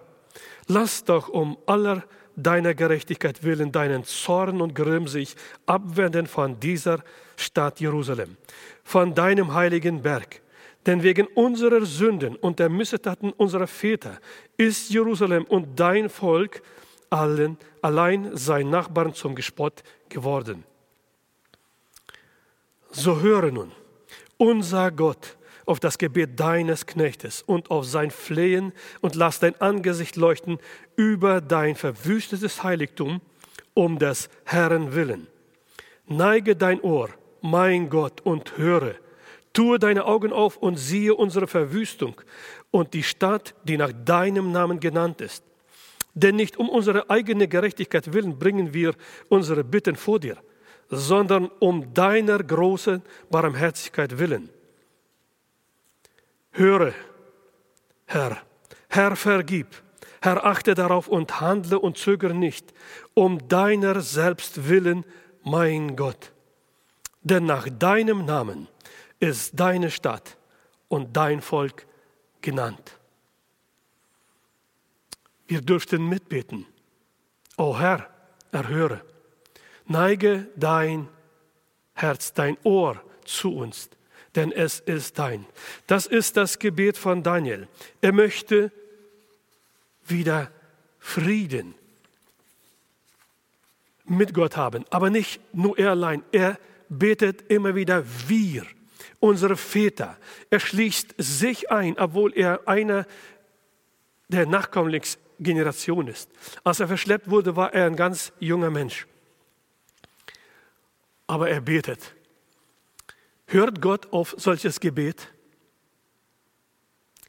lass 0.67 1.03
doch 1.03 1.29
um 1.29 1.57
aller 1.65 2.03
deiner 2.35 2.73
Gerechtigkeit 2.73 3.43
willen 3.43 3.71
deinen 3.71 4.03
Zorn 4.03 4.61
und 4.61 4.73
Grimm 4.75 5.07
sich 5.07 5.35
abwenden 5.65 6.27
von 6.27 6.59
dieser 6.59 7.03
Stadt 7.35 7.79
Jerusalem, 7.79 8.37
von 8.83 9.13
deinem 9.13 9.53
heiligen 9.53 10.01
Berg. 10.01 10.41
Denn 10.85 11.01
wegen 11.01 11.27
unserer 11.27 11.85
Sünden 11.85 12.35
und 12.35 12.59
der 12.59 12.69
Missetaten 12.69 13.31
unserer 13.31 13.67
Väter 13.67 14.19
ist 14.57 14.89
Jerusalem 14.89 15.45
und 15.45 15.79
dein 15.79 16.09
Volk 16.09 16.61
allen, 17.09 17.57
allein 17.81 18.35
sein 18.35 18.69
Nachbarn 18.69 19.13
zum 19.13 19.35
Gespott 19.35 19.83
geworden. 20.09 20.63
So 22.91 23.21
höre 23.21 23.51
nun, 23.51 23.71
unser 24.37 24.91
Gott, 24.91 25.37
auf 25.65 25.79
das 25.79 25.97
Gebet 25.97 26.39
deines 26.39 26.85
Knechtes 26.85 27.41
und 27.41 27.71
auf 27.71 27.85
sein 27.85 28.11
Flehen 28.11 28.73
und 29.01 29.15
lass 29.15 29.39
dein 29.39 29.59
Angesicht 29.61 30.15
leuchten 30.15 30.59
über 30.95 31.41
dein 31.41 31.75
verwüstetes 31.75 32.63
Heiligtum 32.63 33.21
um 33.73 33.97
des 33.97 34.29
Herrn 34.45 34.93
willen. 34.93 35.27
Neige 36.05 36.55
dein 36.55 36.81
Ohr, 36.81 37.09
mein 37.41 37.89
Gott, 37.89 38.21
und 38.21 38.57
höre. 38.57 38.95
Tue 39.53 39.79
deine 39.79 40.05
Augen 40.05 40.33
auf 40.33 40.57
und 40.57 40.77
siehe 40.77 41.13
unsere 41.15 41.47
Verwüstung 41.47 42.19
und 42.71 42.93
die 42.93 43.03
Stadt, 43.03 43.53
die 43.63 43.77
nach 43.77 43.91
deinem 44.05 44.51
Namen 44.51 44.79
genannt 44.79 45.21
ist. 45.21 45.43
Denn 46.15 46.35
nicht 46.35 46.57
um 46.57 46.69
unsere 46.69 47.09
eigene 47.09 47.47
Gerechtigkeit 47.47 48.13
willen 48.13 48.37
bringen 48.37 48.73
wir 48.73 48.93
unsere 49.29 49.63
Bitten 49.63 49.95
vor 49.95 50.19
dir, 50.19 50.37
sondern 50.89 51.49
um 51.59 51.93
deiner 51.93 52.39
großen 52.39 53.01
Barmherzigkeit 53.29 54.17
willen 54.19 54.49
Höre, 56.55 56.93
Herr, 58.05 58.37
Herr, 58.87 59.15
vergib, 59.15 59.67
Herr, 60.21 60.45
achte 60.45 60.75
darauf 60.75 61.07
und 61.07 61.41
handle 61.41 61.79
und 61.79 61.97
zögere 61.97 62.35
nicht, 62.35 62.73
um 63.15 63.47
deiner 63.47 64.01
selbst 64.01 64.69
willen, 64.69 65.03
mein 65.43 65.95
Gott. 65.95 66.31
Denn 67.23 67.45
nach 67.47 67.67
deinem 67.69 68.25
Namen 68.25 68.67
ist 69.19 69.59
deine 69.59 69.89
Stadt 69.89 70.37
und 70.89 71.17
dein 71.17 71.41
Volk 71.41 71.87
genannt. 72.41 72.99
Wir 75.47 75.61
dürften 75.61 76.07
mitbeten. 76.07 76.67
O 77.57 77.79
Herr, 77.79 78.07
erhöre, 78.51 79.01
neige 79.85 80.49
dein 80.55 81.09
Herz, 81.93 82.31
dein 82.33 82.57
Ohr 82.63 83.01
zu 83.25 83.55
uns 83.55 83.89
denn 84.35 84.51
es 84.51 84.79
ist 84.79 85.19
dein. 85.19 85.45
Das 85.87 86.05
ist 86.05 86.37
das 86.37 86.59
Gebet 86.59 86.97
von 86.97 87.23
Daniel. 87.23 87.67
Er 88.01 88.11
möchte 88.11 88.71
wieder 90.05 90.51
Frieden 90.99 91.75
mit 94.05 94.33
Gott 94.33 94.57
haben, 94.57 94.85
aber 94.89 95.09
nicht 95.09 95.39
nur 95.53 95.77
er 95.77 95.91
allein. 95.91 96.23
Er 96.31 96.59
betet 96.89 97.49
immer 97.51 97.75
wieder 97.75 98.03
wir, 98.27 98.65
unsere 99.19 99.55
Väter. 99.55 100.17
Er 100.49 100.59
schließt 100.59 101.15
sich 101.17 101.71
ein, 101.71 101.97
obwohl 101.97 102.33
er 102.33 102.67
einer 102.67 103.05
der 104.27 104.45
Nachkommensgeneration 104.45 106.07
ist. 106.07 106.29
Als 106.63 106.79
er 106.79 106.87
verschleppt 106.87 107.29
wurde, 107.29 107.55
war 107.55 107.73
er 107.73 107.85
ein 107.85 107.95
ganz 107.95 108.33
junger 108.39 108.69
Mensch. 108.69 109.07
Aber 111.27 111.49
er 111.49 111.61
betet. 111.61 112.13
Hört 113.47 113.81
Gott 113.81 114.11
auf 114.11 114.35
solches 114.37 114.79
Gebet? 114.79 115.33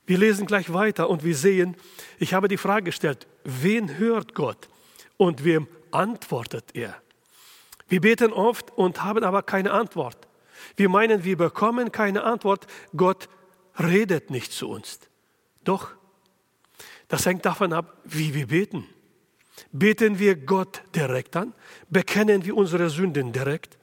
Wir 0.06 0.18
lesen 0.18 0.46
gleich 0.46 0.72
weiter 0.72 1.08
und 1.08 1.24
wir 1.24 1.34
sehen, 1.34 1.76
ich 2.18 2.34
habe 2.34 2.48
die 2.48 2.58
Frage 2.58 2.84
gestellt, 2.84 3.26
wen 3.44 3.96
hört 3.98 4.34
Gott 4.34 4.68
und 5.16 5.44
wem 5.44 5.66
antwortet 5.90 6.74
er? 6.74 6.94
Wir 7.88 8.00
beten 8.00 8.32
oft 8.32 8.70
und 8.72 9.02
haben 9.02 9.24
aber 9.24 9.42
keine 9.42 9.72
Antwort. 9.72 10.28
Wir 10.76 10.88
meinen, 10.88 11.24
wir 11.24 11.36
bekommen 11.36 11.92
keine 11.92 12.24
Antwort. 12.24 12.66
Gott 12.96 13.28
redet 13.78 14.30
nicht 14.30 14.52
zu 14.52 14.68
uns. 14.68 15.00
Doch, 15.62 15.92
das 17.08 17.26
hängt 17.26 17.44
davon 17.44 17.72
ab, 17.72 17.98
wie 18.04 18.34
wir 18.34 18.48
beten. 18.48 18.86
Beten 19.72 20.18
wir 20.18 20.36
Gott 20.36 20.82
direkt 20.94 21.36
an? 21.36 21.54
Bekennen 21.88 22.44
wir 22.44 22.56
unsere 22.56 22.90
Sünden 22.90 23.32
direkt? 23.32 23.78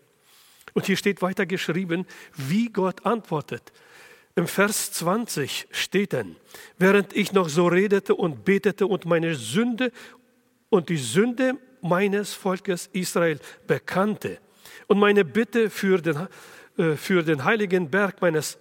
Und 0.73 0.85
hier 0.85 0.97
steht 0.97 1.21
weiter 1.21 1.45
geschrieben, 1.45 2.05
wie 2.35 2.69
Gott 2.69 3.05
antwortet. 3.05 3.71
Im 4.35 4.47
Vers 4.47 4.93
20 4.93 5.67
steht 5.71 6.13
dann, 6.13 6.37
während 6.77 7.15
ich 7.15 7.33
noch 7.33 7.49
so 7.49 7.67
redete 7.67 8.15
und 8.15 8.45
betete 8.45 8.87
und 8.87 9.05
meine 9.05 9.35
Sünde 9.35 9.91
und 10.69 10.87
die 10.89 10.97
Sünde 10.97 11.57
meines 11.81 12.33
Volkes 12.33 12.89
Israel 12.93 13.39
bekannte 13.67 14.39
und 14.87 14.99
meine 14.99 15.25
Bitte 15.25 15.69
für 15.69 16.01
den, 16.01 16.27
äh, 16.77 16.95
für 16.95 17.23
den 17.23 17.43
heiligen 17.43 17.89
Berg 17.89 18.21
meines 18.21 18.57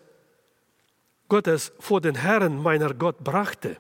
Gottes 1.29 1.73
vor 1.79 2.00
den 2.00 2.17
Herrn 2.17 2.61
meiner 2.61 2.93
Gott 2.93 3.23
brachte. 3.23 3.76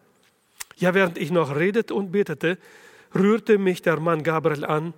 Ja, 0.76 0.94
während 0.94 1.18
ich 1.18 1.32
noch 1.32 1.56
redete 1.56 1.92
und 1.92 2.12
betete, 2.12 2.56
rührte 3.14 3.58
mich 3.58 3.82
der 3.82 3.98
Mann 3.98 4.22
Gabriel 4.22 4.64
an, 4.64 4.94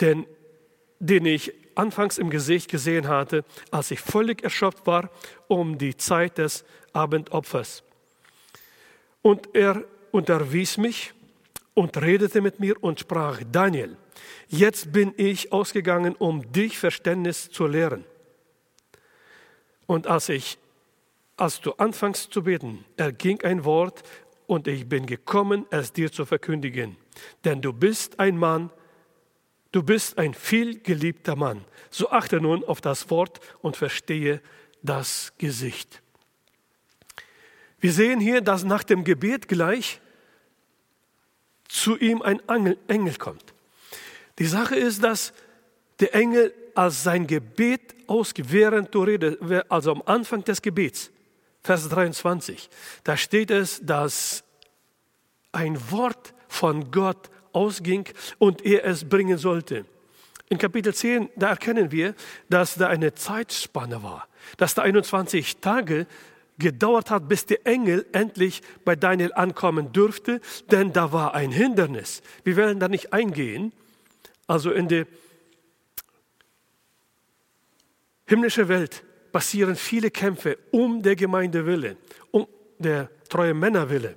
den, 0.00 0.26
den 0.98 1.24
ich 1.26 1.54
anfangs 1.78 2.18
im 2.18 2.28
Gesicht 2.28 2.70
gesehen 2.70 3.08
hatte, 3.08 3.44
als 3.70 3.90
ich 3.90 4.00
völlig 4.00 4.42
erschöpft 4.42 4.86
war 4.86 5.10
um 5.46 5.78
die 5.78 5.96
Zeit 5.96 6.38
des 6.38 6.64
Abendopfers. 6.92 7.82
Und 9.22 9.54
er 9.54 9.84
unterwies 10.10 10.76
mich 10.76 11.12
und 11.74 11.96
redete 11.96 12.40
mit 12.40 12.60
mir 12.60 12.82
und 12.82 13.00
sprach, 13.00 13.40
Daniel, 13.50 13.96
jetzt 14.48 14.92
bin 14.92 15.14
ich 15.16 15.52
ausgegangen, 15.52 16.16
um 16.16 16.50
dich 16.52 16.78
Verständnis 16.78 17.50
zu 17.50 17.66
lehren. 17.66 18.04
Und 19.86 20.06
als 20.06 20.28
ich, 20.28 20.58
als 21.36 21.60
du 21.60 21.72
anfangst 21.72 22.32
zu 22.32 22.42
beten, 22.42 22.84
erging 22.96 23.42
ein 23.42 23.64
Wort 23.64 24.02
und 24.46 24.66
ich 24.66 24.88
bin 24.88 25.06
gekommen, 25.06 25.66
es 25.70 25.92
dir 25.92 26.10
zu 26.10 26.26
verkündigen. 26.26 26.96
Denn 27.44 27.62
du 27.62 27.72
bist 27.72 28.18
ein 28.18 28.36
Mann, 28.36 28.70
Du 29.72 29.82
bist 29.82 30.18
ein 30.18 30.34
vielgeliebter 30.34 31.36
Mann. 31.36 31.64
So 31.90 32.10
achte 32.10 32.40
nun 32.40 32.64
auf 32.64 32.80
das 32.80 33.10
Wort 33.10 33.40
und 33.60 33.76
verstehe 33.76 34.40
das 34.82 35.32
Gesicht. 35.38 36.02
Wir 37.80 37.92
sehen 37.92 38.20
hier, 38.20 38.40
dass 38.40 38.64
nach 38.64 38.82
dem 38.82 39.04
Gebet 39.04 39.46
gleich 39.48 40.00
zu 41.68 41.96
ihm 41.96 42.22
ein 42.22 42.40
Engel 42.48 43.14
kommt. 43.16 43.54
Die 44.38 44.46
Sache 44.46 44.76
ist, 44.76 45.04
dass 45.04 45.32
der 46.00 46.14
Engel 46.14 46.52
als 46.74 47.02
sein 47.02 47.26
Gebet 47.26 47.94
ausgibt, 48.06 48.52
während 48.52 48.94
du 48.94 49.02
redest, 49.02 49.38
also 49.68 49.92
am 49.92 50.02
Anfang 50.06 50.44
des 50.44 50.62
Gebets, 50.62 51.10
Vers 51.62 51.88
23, 51.88 52.70
da 53.04 53.16
steht 53.16 53.50
es, 53.50 53.80
dass 53.84 54.44
ein 55.52 55.78
Wort 55.90 56.32
von 56.46 56.90
Gott 56.90 57.30
ausging 57.52 58.08
und 58.38 58.64
er 58.64 58.84
es 58.84 59.08
bringen 59.08 59.38
sollte. 59.38 59.84
In 60.48 60.58
Kapitel 60.58 60.94
10, 60.94 61.28
da 61.36 61.50
erkennen 61.50 61.92
wir, 61.92 62.14
dass 62.48 62.74
da 62.76 62.88
eine 62.88 63.14
Zeitspanne 63.14 64.02
war, 64.02 64.26
dass 64.56 64.74
da 64.74 64.82
21 64.82 65.58
Tage 65.58 66.06
gedauert 66.58 67.10
hat, 67.10 67.28
bis 67.28 67.46
der 67.46 67.66
Engel 67.66 68.06
endlich 68.12 68.62
bei 68.84 68.96
Daniel 68.96 69.32
ankommen 69.34 69.92
dürfte, 69.92 70.40
denn 70.70 70.92
da 70.92 71.12
war 71.12 71.34
ein 71.34 71.52
Hindernis. 71.52 72.22
Wir 72.44 72.56
werden 72.56 72.80
da 72.80 72.88
nicht 72.88 73.12
eingehen. 73.12 73.72
Also 74.46 74.72
in 74.72 74.88
der 74.88 75.06
himmlischen 78.26 78.68
Welt 78.68 79.04
passieren 79.32 79.76
viele 79.76 80.10
Kämpfe 80.10 80.58
um 80.70 81.02
der 81.02 81.16
Gemeinde 81.16 81.66
Wille, 81.66 81.96
um 82.30 82.46
der 82.78 83.10
treue 83.28 83.54
Männer 83.54 83.90
Wille. 83.90 84.16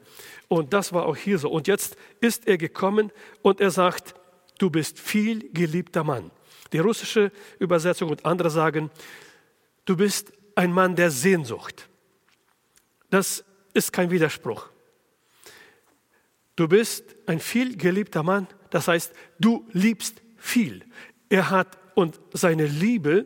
Und 0.52 0.74
das 0.74 0.92
war 0.92 1.06
auch 1.06 1.16
hier 1.16 1.38
so. 1.38 1.50
Und 1.50 1.70
jetzt 1.70 1.96
ist 2.20 2.46
er 2.46 2.58
gekommen 2.58 3.14
und 3.42 3.62
er 3.62 3.72
sagt, 3.72 4.16
du 4.58 4.70
bist 4.70 5.00
viel 5.00 5.50
geliebter 5.54 6.04
Mann. 6.04 6.30
Die 6.74 6.80
russische 6.80 7.32
Übersetzung 7.58 8.10
und 8.10 8.26
andere 8.26 8.50
sagen, 8.50 8.92
du 9.86 9.96
bist 9.96 10.34
ein 10.56 10.74
Mann 10.74 10.98
der 10.98 11.10
Sehnsucht. 11.10 11.88
Das 13.10 13.46
ist 13.74 13.94
kein 13.94 14.12
Widerspruch. 14.12 14.68
Du 16.58 16.68
bist 16.68 17.16
ein 17.28 17.40
viel 17.40 17.78
geliebter 17.78 18.22
Mann, 18.22 18.46
das 18.72 18.90
heißt, 18.90 19.14
du 19.40 19.66
liebst 19.72 20.22
viel. 20.36 20.84
Er 21.30 21.50
hat 21.50 21.78
und 21.96 22.20
seine 22.34 22.66
Liebe, 22.66 23.26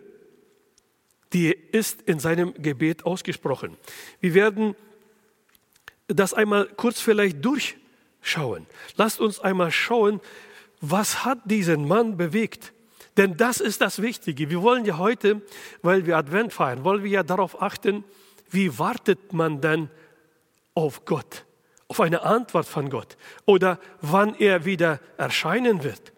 die 1.34 1.52
ist 1.52 2.04
in 2.04 2.20
seinem 2.20 2.54
Gebet 2.54 3.04
ausgesprochen. 3.04 3.78
Wir 4.20 4.36
werden 4.36 4.76
das 6.08 6.34
einmal 6.34 6.68
kurz 6.68 7.00
vielleicht 7.00 7.44
durchschauen. 7.44 8.66
Lasst 8.96 9.20
uns 9.20 9.40
einmal 9.40 9.72
schauen, 9.72 10.22
was 10.82 11.26
hat 11.26 11.40
diesen 11.46 11.88
Mann 11.88 12.18
bewegt? 12.18 12.74
Denn 13.18 13.38
das 13.38 13.62
ist 13.62 13.82
das 13.82 14.02
Wichtige. 14.02 14.50
Wir 14.50 14.62
wollen 14.62 14.86
ja 14.86 14.98
heute, 14.98 15.42
weil 15.82 16.06
wir 16.06 16.18
Advent 16.18 16.54
feiern, 16.54 16.84
wollen 16.84 17.04
wir 17.04 17.12
ja 17.12 17.24
darauf 17.24 17.62
achten, 17.62 18.04
wie 18.50 18.78
wartet 18.78 19.34
man 19.34 19.62
denn 19.62 19.90
auf 20.74 21.06
Gott, 21.06 21.46
auf 21.88 22.02
eine 22.02 22.22
Antwort 22.24 22.68
von 22.68 22.90
Gott 22.90 23.18
oder 23.46 23.80
wann 24.02 24.36
er 24.36 24.66
wieder 24.66 25.00
erscheinen 25.18 25.84
wird? 25.84 26.12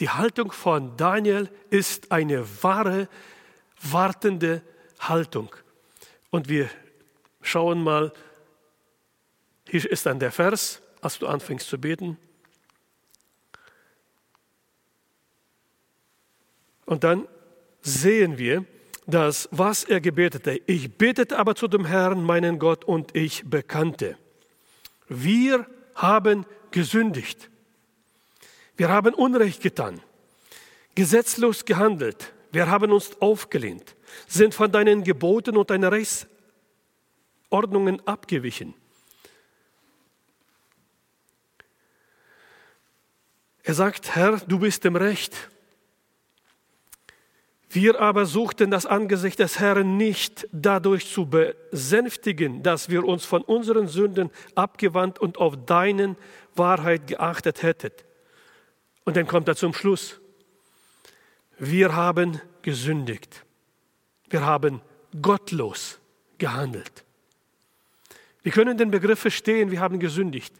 Die 0.00 0.08
Haltung 0.08 0.50
von 0.50 0.96
Daniel 0.96 1.50
ist 1.68 2.10
eine 2.10 2.46
wahre, 2.62 3.08
wartende 3.82 4.62
Haltung. 4.98 5.54
Und 6.30 6.48
wir 6.48 6.70
schauen 7.42 7.82
mal, 7.82 8.12
hier 9.70 9.88
ist 9.88 10.06
dann 10.06 10.18
der 10.18 10.32
Vers, 10.32 10.82
als 11.00 11.20
du 11.20 11.28
anfängst 11.28 11.68
zu 11.68 11.78
beten. 11.78 12.16
Und 16.86 17.04
dann 17.04 17.28
sehen 17.82 18.36
wir, 18.36 18.64
dass 19.06 19.48
was 19.52 19.84
er 19.84 20.00
gebetete, 20.00 20.60
ich 20.66 20.98
betete 20.98 21.38
aber 21.38 21.54
zu 21.54 21.68
dem 21.68 21.84
Herrn, 21.84 22.24
meinen 22.24 22.58
Gott, 22.58 22.84
und 22.84 23.16
ich 23.16 23.44
bekannte, 23.44 24.18
wir 25.08 25.66
haben 25.94 26.46
gesündigt, 26.72 27.48
wir 28.76 28.88
haben 28.88 29.14
Unrecht 29.14 29.62
getan, 29.62 30.00
gesetzlos 30.96 31.64
gehandelt, 31.64 32.32
wir 32.50 32.68
haben 32.68 32.90
uns 32.90 33.12
aufgelehnt, 33.20 33.94
sind 34.26 34.52
von 34.52 34.72
deinen 34.72 35.04
Geboten 35.04 35.56
und 35.56 35.70
deinen 35.70 35.92
Rechtsordnungen 35.92 38.04
abgewichen. 38.06 38.74
Er 43.70 43.74
sagt, 43.74 44.16
Herr, 44.16 44.38
du 44.48 44.58
bist 44.58 44.84
im 44.84 44.96
Recht 44.96 45.48
wir 47.72 48.00
aber 48.00 48.26
suchten 48.26 48.72
das 48.72 48.84
Angesicht 48.84 49.38
des 49.38 49.60
Herrn 49.60 49.96
nicht 49.96 50.48
dadurch 50.50 51.08
zu 51.08 51.26
besänftigen, 51.26 52.64
dass 52.64 52.88
wir 52.88 53.04
uns 53.04 53.24
von 53.24 53.42
unseren 53.42 53.86
Sünden 53.86 54.30
abgewandt 54.56 55.20
und 55.20 55.38
auf 55.38 55.54
deinen 55.66 56.16
Wahrheit 56.56 57.06
geachtet 57.06 57.62
hätten. 57.62 57.92
Und 59.04 59.16
dann 59.16 59.28
kommt 59.28 59.46
er 59.46 59.54
zum 59.54 59.72
Schluss. 59.72 60.20
Wir 61.60 61.94
haben 61.94 62.40
gesündigt. 62.62 63.44
Wir 64.30 64.44
haben 64.44 64.80
gottlos 65.22 66.00
gehandelt. 66.38 67.04
Wir 68.42 68.50
können 68.50 68.78
den 68.78 68.90
Begriff 68.90 69.20
verstehen, 69.20 69.70
wir 69.70 69.78
haben 69.78 70.00
gesündigt. 70.00 70.52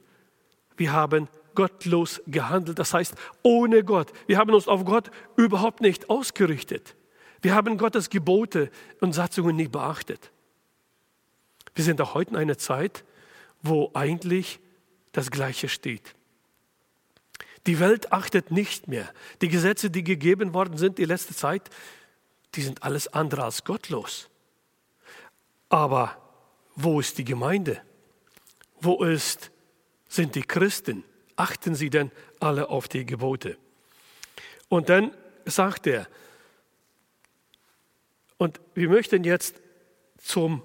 Wir 0.76 0.92
haben 0.92 1.26
gottlos 1.54 2.20
gehandelt, 2.26 2.78
das 2.78 2.94
heißt 2.94 3.14
ohne 3.42 3.84
Gott. 3.84 4.12
Wir 4.26 4.38
haben 4.38 4.52
uns 4.52 4.68
auf 4.68 4.84
Gott 4.84 5.10
überhaupt 5.36 5.80
nicht 5.80 6.10
ausgerichtet. 6.10 6.96
Wir 7.42 7.54
haben 7.54 7.78
Gottes 7.78 8.10
Gebote 8.10 8.70
und 9.00 9.12
Satzungen 9.12 9.56
nicht 9.56 9.72
beachtet. 9.72 10.30
Wir 11.74 11.84
sind 11.84 12.00
auch 12.00 12.14
heute 12.14 12.30
in 12.30 12.36
einer 12.36 12.58
Zeit, 12.58 13.04
wo 13.62 13.90
eigentlich 13.94 14.60
das 15.12 15.30
Gleiche 15.30 15.68
steht. 15.68 16.14
Die 17.66 17.78
Welt 17.78 18.12
achtet 18.12 18.50
nicht 18.50 18.88
mehr. 18.88 19.08
Die 19.42 19.48
Gesetze, 19.48 19.90
die 19.90 20.02
gegeben 20.02 20.54
worden 20.54 20.78
sind 20.78 20.98
die 20.98 21.04
letzte 21.04 21.34
Zeit, 21.34 21.68
die 22.54 22.62
sind 22.62 22.82
alles 22.82 23.08
andere 23.08 23.44
als 23.44 23.64
gottlos. 23.64 24.28
Aber 25.68 26.16
wo 26.74 27.00
ist 27.00 27.18
die 27.18 27.24
Gemeinde? 27.24 27.80
Wo 28.80 29.04
ist, 29.04 29.50
sind 30.08 30.34
die 30.34 30.42
Christen? 30.42 31.04
Achten 31.40 31.74
sie 31.74 31.88
denn 31.88 32.10
alle 32.38 32.68
auf 32.68 32.86
die 32.86 33.06
Gebote? 33.06 33.56
Und 34.68 34.90
dann 34.90 35.10
sagt 35.46 35.86
er, 35.86 36.06
und 38.36 38.60
wir 38.74 38.90
möchten 38.90 39.24
jetzt 39.24 39.54
zum 40.18 40.62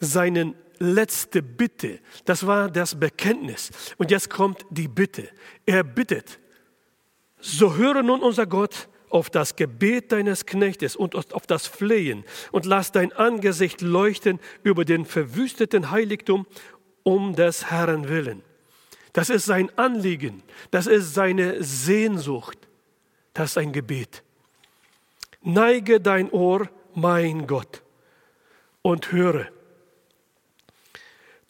seinen 0.00 0.56
letzte 0.80 1.44
Bitte. 1.44 2.00
Das 2.24 2.44
war 2.44 2.72
das 2.72 2.98
Bekenntnis. 2.98 3.70
Und 3.96 4.10
jetzt 4.10 4.30
kommt 4.30 4.66
die 4.68 4.88
Bitte. 4.88 5.28
Er 5.64 5.84
bittet, 5.84 6.40
so 7.38 7.76
höre 7.76 8.02
nun 8.02 8.20
unser 8.20 8.46
Gott 8.46 8.88
auf 9.10 9.30
das 9.30 9.54
Gebet 9.54 10.10
deines 10.10 10.44
Knechtes 10.44 10.96
und 10.96 11.14
auf 11.14 11.46
das 11.46 11.68
Flehen 11.68 12.24
und 12.50 12.66
lass 12.66 12.90
dein 12.90 13.12
Angesicht 13.12 13.80
leuchten 13.80 14.40
über 14.64 14.84
den 14.84 15.04
verwüsteten 15.04 15.92
Heiligtum 15.92 16.48
um 17.04 17.36
des 17.36 17.70
Herrn 17.70 18.08
willen. 18.08 18.42
Das 19.14 19.30
ist 19.30 19.46
sein 19.46 19.70
Anliegen, 19.78 20.42
das 20.72 20.88
ist 20.88 21.14
seine 21.14 21.62
Sehnsucht, 21.62 22.58
das 23.32 23.50
ist 23.50 23.58
ein 23.58 23.72
Gebet. 23.72 24.24
Neige 25.40 26.00
dein 26.00 26.30
Ohr 26.30 26.68
mein 26.94 27.46
Gott, 27.46 27.82
und 28.82 29.12
höre. 29.12 29.46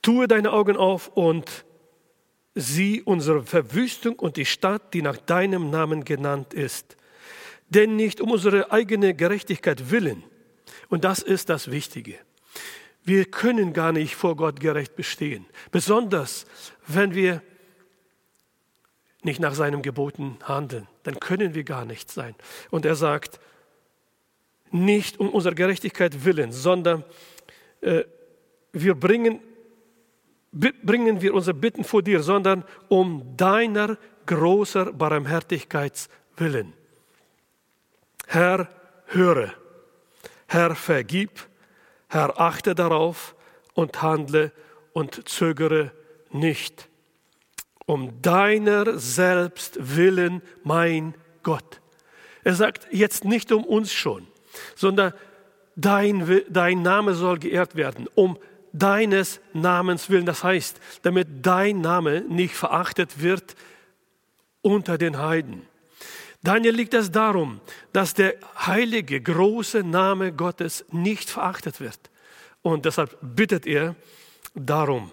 Tue 0.03 0.29
deine 0.29 0.53
Augen 0.53 0.77
auf 0.77 1.09
und 1.09 1.65
sieh 2.55 3.01
unsere 3.01 3.43
Verwüstung 3.45 4.19
und 4.19 4.37
die 4.37 4.45
Stadt, 4.45 4.93
die 4.93 5.01
nach 5.01 5.17
deinem 5.17 5.71
Namen 5.71 6.05
genannt 6.05 6.53
ist. 6.53 6.99
Denn 7.71 7.97
nicht 7.97 8.21
um 8.21 8.31
unsere 8.31 8.73
eigene 8.73 9.15
Gerechtigkeit 9.15 9.91
willen, 9.91 10.23
und 10.91 11.05
das 11.05 11.21
ist 11.21 11.49
das 11.49 11.71
Wichtige. 11.71 12.19
Wir 13.05 13.25
können 13.25 13.73
gar 13.73 13.93
nicht 13.93 14.17
vor 14.17 14.37
Gott 14.37 14.61
gerecht 14.61 14.97
bestehen, 14.97 15.47
besonders 15.71 16.45
wenn 16.87 17.15
wir 17.15 17.43
nicht 19.25 19.41
nach 19.41 19.55
seinen 19.55 19.83
Geboten 19.83 20.39
handeln, 20.43 20.87
dann 21.03 21.19
können 21.21 21.55
wir 21.55 21.65
gar 21.65 21.85
nicht 21.85 22.11
sein. 22.11 22.35
Und 22.71 22.85
er 22.85 22.95
sagt, 22.95 23.41
nicht 24.71 25.21
um 25.21 25.31
unserer 25.31 25.55
Gerechtigkeit 25.55 26.25
willen, 26.25 26.53
sondern 26.53 27.05
äh, 27.81 28.05
wir 28.73 28.95
bringen, 28.95 29.41
bringen 30.53 31.23
wir 31.23 31.33
unsere 31.33 31.55
Bitten 31.55 31.85
vor 31.85 32.03
dir, 32.03 32.23
sondern 32.23 32.65
um 32.89 33.37
deiner 33.37 33.99
großer 34.27 34.93
Barmherzigkeits 34.93 36.09
willen. 36.37 36.73
Herr, 38.27 38.69
höre. 39.07 39.53
Herr, 40.49 40.75
vergib. 40.75 41.31
Herr, 42.09 42.41
achte 42.41 42.75
darauf 42.75 43.35
und 43.75 44.03
handle 44.03 44.53
und 44.93 45.29
zögere 45.29 45.93
nicht. 46.31 46.89
Um 47.87 48.23
deiner 48.23 48.99
selbst 48.99 49.77
willen, 49.97 50.43
mein 50.63 51.15
Gott. 51.43 51.81
Er 52.43 52.55
sagt 52.55 52.87
jetzt 52.91 53.25
nicht 53.25 53.53
um 53.53 53.65
uns 53.65 53.93
schon 53.93 54.27
sondern 54.75 55.13
dein, 55.77 56.43
dein 56.49 56.83
Name 56.83 57.15
soll 57.15 57.39
geehrt 57.39 57.77
werden, 57.77 58.09
um 58.15 58.39
deines 58.73 59.41
Namens 59.53 60.11
willen. 60.11 60.27
Das 60.27 60.43
heißt, 60.45 60.81
damit 61.03 61.29
dein 61.43 61.81
Name 61.81 62.23
nicht 62.23 62.55
verachtet 62.55 63.21
wird 63.21 63.55
unter 64.63 64.99
den 64.99 65.19
Heiden. 65.19 65.63
Daniel 66.43 66.75
liegt 66.75 66.95
es 66.95 67.11
darum, 67.11 67.61
dass 67.93 68.13
der 68.15 68.35
heilige, 68.59 69.21
große 69.21 69.83
Name 69.83 70.33
Gottes 70.33 70.85
nicht 70.91 71.31
verachtet 71.31 71.81
wird. 71.81 71.99
Und 72.61 72.85
deshalb 72.85 73.17
bittet 73.23 73.67
er 73.67 73.95
darum. 74.55 75.11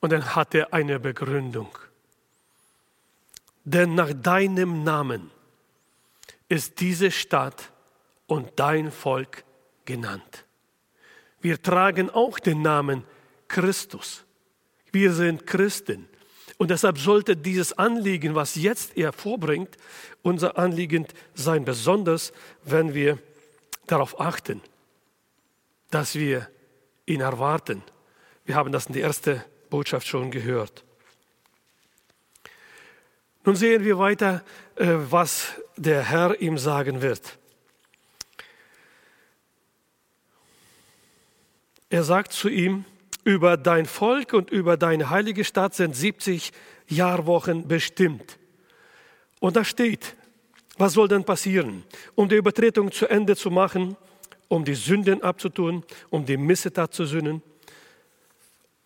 Und 0.00 0.12
dann 0.12 0.34
hat 0.34 0.54
er 0.54 0.72
eine 0.72 0.98
Begründung. 0.98 1.70
denn 3.64 3.94
nach 3.94 4.12
deinem 4.12 4.82
Namen 4.84 5.30
ist 6.48 6.80
diese 6.80 7.10
Stadt 7.10 7.70
und 8.26 8.50
dein 8.56 8.90
Volk 8.90 9.44
genannt. 9.84 10.46
Wir 11.40 11.60
tragen 11.60 12.10
auch 12.10 12.38
den 12.38 12.62
Namen 12.62 13.04
Christus. 13.48 14.24
Wir 14.92 15.12
sind 15.12 15.46
Christen. 15.46 16.08
Und 16.58 16.70
deshalb 16.70 16.98
sollte 16.98 17.36
dieses 17.36 17.72
Anliegen, 17.78 18.34
was 18.34 18.54
jetzt 18.54 18.96
er 18.96 19.12
vorbringt, 19.12 19.76
unser 20.22 20.58
Anliegen 20.58 21.06
sein, 21.34 21.64
besonders 21.64 22.32
wenn 22.64 22.92
wir 22.92 23.18
darauf 23.86 24.20
achten, 24.20 24.60
dass 25.90 26.14
wir 26.14 26.48
ihn 27.06 27.20
erwarten. 27.20 27.82
Wir 28.44 28.56
haben 28.56 28.72
das 28.72 28.86
in 28.86 28.92
der 28.92 29.04
ersten 29.04 29.42
Botschaft 29.70 30.06
schon 30.06 30.30
gehört. 30.30 30.84
Nun 33.44 33.56
sehen 33.56 33.84
wir 33.84 33.98
weiter, 33.98 34.44
äh, 34.76 34.88
was 34.88 35.54
der 35.76 36.02
Herr 36.02 36.40
ihm 36.40 36.58
sagen 36.58 37.00
wird. 37.00 37.38
Er 41.88 42.04
sagt 42.04 42.32
zu 42.32 42.48
ihm, 42.48 42.84
über 43.24 43.56
dein 43.56 43.86
Volk 43.86 44.32
und 44.32 44.50
über 44.50 44.76
deine 44.76 45.10
heilige 45.10 45.44
Stadt 45.44 45.74
sind 45.74 45.94
70 45.94 46.52
Jahrwochen 46.88 47.66
bestimmt. 47.66 48.38
Und 49.40 49.56
da 49.56 49.64
steht, 49.64 50.14
was 50.78 50.94
soll 50.94 51.08
denn 51.08 51.24
passieren? 51.24 51.84
Um 52.14 52.28
die 52.28 52.36
Übertretung 52.36 52.92
zu 52.92 53.06
Ende 53.06 53.36
zu 53.36 53.50
machen, 53.50 53.96
um 54.48 54.64
die 54.64 54.74
Sünden 54.74 55.22
abzutun, 55.22 55.84
um 56.10 56.24
die 56.24 56.36
Missetat 56.36 56.94
zu 56.94 57.04
sühnen. 57.06 57.42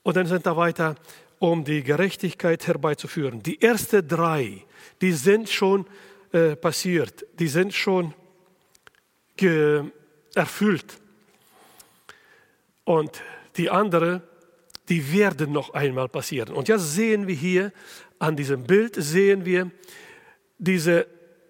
Und 0.05 0.17
dann 0.17 0.27
sind 0.27 0.47
da 0.47 0.57
weiter, 0.57 0.95
um 1.41 1.65
die 1.65 1.83
Gerechtigkeit 1.83 2.67
herbeizuführen. 2.67 3.43
Die 3.43 3.61
ersten 3.61 4.07
drei, 4.07 4.63
die 5.01 5.13
sind 5.13 5.49
schon 5.49 5.87
äh, 6.33 6.55
passiert, 6.55 7.27
die 7.39 7.49
sind 7.49 7.75
schon 7.75 8.15
erfüllt. 10.35 10.99
Und 12.85 13.23
die 13.57 13.69
anderen, 13.69 14.23
die 14.89 15.13
werden 15.13 15.53
noch 15.53 15.75
einmal 15.75 16.09
passieren. 16.09 16.55
Und 16.55 16.69
jetzt 16.69 16.95
sehen 16.95 17.27
wir 17.27 17.35
hier 17.35 17.73
an 18.19 18.37
diesem 18.37 18.65
Bild, 18.65 18.95
sehen 18.97 19.45
wir 19.45 19.71
diese 20.59 21.07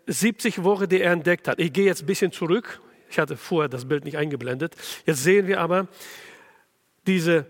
70 0.06 0.62
Wochen, 0.62 0.88
die 0.88 1.00
er 1.00 1.12
entdeckt 1.12 1.48
hat. 1.48 1.58
Ich 1.58 1.72
gehe 1.72 1.86
jetzt 1.86 2.02
ein 2.02 2.06
bisschen 2.06 2.32
zurück. 2.32 2.80
Ich 3.10 3.18
hatte 3.18 3.36
vorher 3.36 3.68
das 3.68 3.84
Bild 3.86 4.04
nicht 4.04 4.16
eingeblendet. 4.16 4.76
Jetzt 5.04 5.22
sehen 5.22 5.46
wir 5.46 5.60
aber 5.60 5.88
diese 7.06 7.46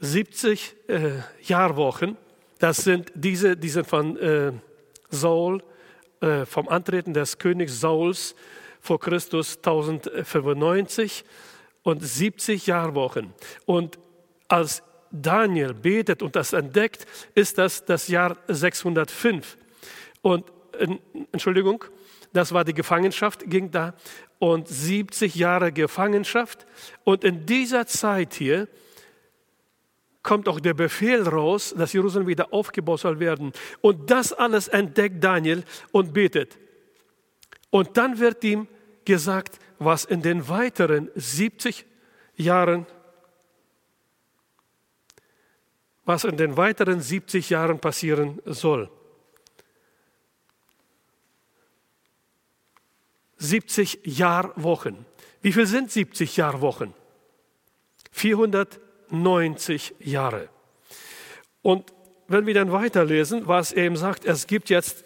70 0.00 0.76
äh, 0.88 1.10
Jahrwochen. 1.42 2.16
Das 2.58 2.78
sind 2.78 3.12
diese, 3.14 3.56
die 3.56 3.68
sind 3.68 3.86
von 3.86 4.16
äh, 4.16 4.52
Saul, 5.10 5.62
äh, 6.20 6.44
vom 6.46 6.68
Antreten 6.68 7.14
des 7.14 7.38
Königs 7.38 7.80
Sauls 7.80 8.34
vor 8.80 8.98
Christus 8.98 9.58
1095 9.58 11.24
und 11.82 12.02
70 12.02 12.66
Jahrwochen. 12.66 13.32
Und 13.66 13.98
als 14.48 14.82
Daniel 15.10 15.74
betet 15.74 16.22
und 16.22 16.36
das 16.36 16.52
entdeckt, 16.52 17.06
ist 17.34 17.58
das 17.58 17.84
das 17.84 18.08
Jahr 18.08 18.36
605. 18.48 19.56
Und 20.22 20.44
Entschuldigung, 21.32 21.84
das 22.32 22.52
war 22.52 22.64
die 22.64 22.74
Gefangenschaft, 22.74 23.42
ging 23.46 23.70
da 23.70 23.94
und 24.38 24.68
70 24.68 25.34
Jahre 25.34 25.72
Gefangenschaft. 25.72 26.66
Und 27.04 27.24
in 27.24 27.44
dieser 27.44 27.86
Zeit 27.86 28.34
hier 28.34 28.68
kommt 30.22 30.48
auch 30.48 30.60
der 30.60 30.74
Befehl 30.74 31.26
raus, 31.26 31.74
dass 31.76 31.92
Jerusalem 31.92 32.26
wieder 32.26 32.52
aufgebaut 32.52 33.00
soll 33.00 33.20
werden. 33.20 33.52
Und 33.80 34.10
das 34.10 34.32
alles 34.32 34.68
entdeckt 34.68 35.22
Daniel 35.22 35.64
und 35.92 36.12
betet. 36.12 36.58
Und 37.70 37.96
dann 37.96 38.18
wird 38.18 38.44
ihm 38.44 38.68
gesagt, 39.04 39.58
was 39.78 40.04
in 40.04 40.22
den 40.22 40.48
weiteren 40.48 41.10
70 41.14 41.86
Jahren, 42.36 42.86
was 46.04 46.24
in 46.24 46.36
den 46.36 46.56
weiteren 46.56 47.00
70 47.00 47.50
Jahren 47.50 47.78
passieren 47.78 48.40
soll. 48.44 48.90
70 53.38 54.00
Jahrwochen. 54.04 55.06
Wie 55.40 55.52
viel 55.52 55.66
sind 55.66 55.90
70 55.90 56.36
Jahrwochen? 56.36 56.92
490 59.10 59.94
Jahre. 60.00 60.48
Und 61.62 61.92
wenn 62.28 62.46
wir 62.46 62.54
dann 62.54 62.72
weiterlesen, 62.72 63.46
was 63.46 63.72
er 63.72 63.86
ihm 63.86 63.96
sagt, 63.96 64.24
es 64.24 64.46
gibt 64.46 64.70
jetzt 64.70 65.04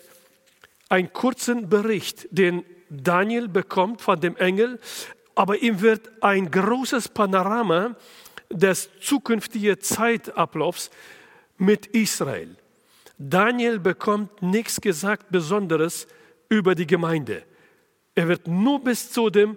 einen 0.88 1.12
kurzen 1.12 1.68
Bericht, 1.68 2.28
den 2.30 2.64
Daniel 2.90 3.48
bekommt 3.48 4.00
von 4.00 4.20
dem 4.20 4.36
Engel, 4.36 4.78
aber 5.34 5.62
ihm 5.62 5.80
wird 5.80 6.10
ein 6.22 6.50
großes 6.50 7.08
Panorama 7.08 7.96
des 8.50 8.90
zukünftigen 9.00 9.80
Zeitablaufs 9.80 10.90
mit 11.56 11.86
Israel. 11.86 12.56
Daniel 13.18 13.78
bekommt 13.78 14.42
nichts 14.42 14.80
gesagt 14.80 15.30
Besonderes 15.30 16.06
über 16.48 16.74
die 16.74 16.86
Gemeinde. 16.86 17.42
Er 18.14 18.28
wird 18.28 18.46
nur 18.46 18.82
bis 18.82 19.10
zu 19.10 19.30
dem 19.30 19.56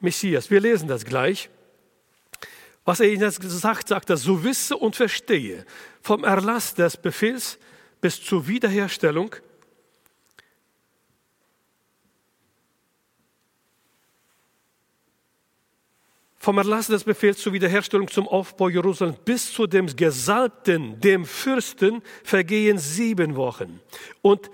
Messias. 0.00 0.50
Wir 0.50 0.60
lesen 0.60 0.88
das 0.88 1.04
gleich. 1.04 1.48
Was 2.84 3.00
er 3.00 3.08
ihnen 3.08 3.30
sagt, 3.30 3.88
sagt 3.88 4.10
er, 4.10 4.16
so 4.16 4.42
wisse 4.42 4.76
und 4.76 4.96
verstehe 4.96 5.64
vom 6.00 6.24
Erlass 6.24 6.74
des 6.74 6.96
Befehls 6.96 7.58
bis 8.00 8.22
zur 8.22 8.48
Wiederherstellung 8.48 9.36
vom 16.42 16.58
Erlass 16.58 16.88
des 16.88 17.04
Befehls 17.04 17.38
zur 17.38 17.52
Wiederherstellung 17.52 18.08
zum 18.08 18.26
Aufbau 18.26 18.68
Jerusalems 18.68 19.18
bis 19.24 19.52
zu 19.52 19.68
dem 19.68 19.86
Gesalbten, 19.86 20.98
dem 20.98 21.24
Fürsten, 21.24 22.02
vergehen 22.24 22.78
sieben 22.78 23.36
Wochen. 23.36 23.80
Und 24.22 24.50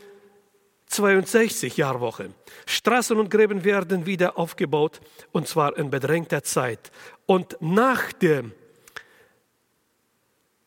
62 0.88 1.76
Jahrwochen. 1.76 2.34
Straßen 2.66 3.18
und 3.18 3.30
Gräben 3.30 3.64
werden 3.64 4.06
wieder 4.06 4.38
aufgebaut 4.38 5.00
und 5.32 5.46
zwar 5.46 5.76
in 5.76 5.90
bedrängter 5.90 6.42
Zeit. 6.42 6.90
Und 7.26 7.56
nach 7.60 8.12
dem 8.12 8.52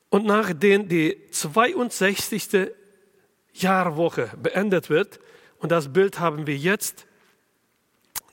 und 0.09 0.25
nachdem 0.25 0.89
die 0.89 1.17
62. 1.31 2.71
Jahrwoche 3.53 4.29
beendet 4.41 4.89
wird, 4.89 5.19
und 5.59 5.71
das 5.71 5.93
Bild 5.93 6.19
haben 6.19 6.47
wir 6.47 6.57
jetzt, 6.57 7.05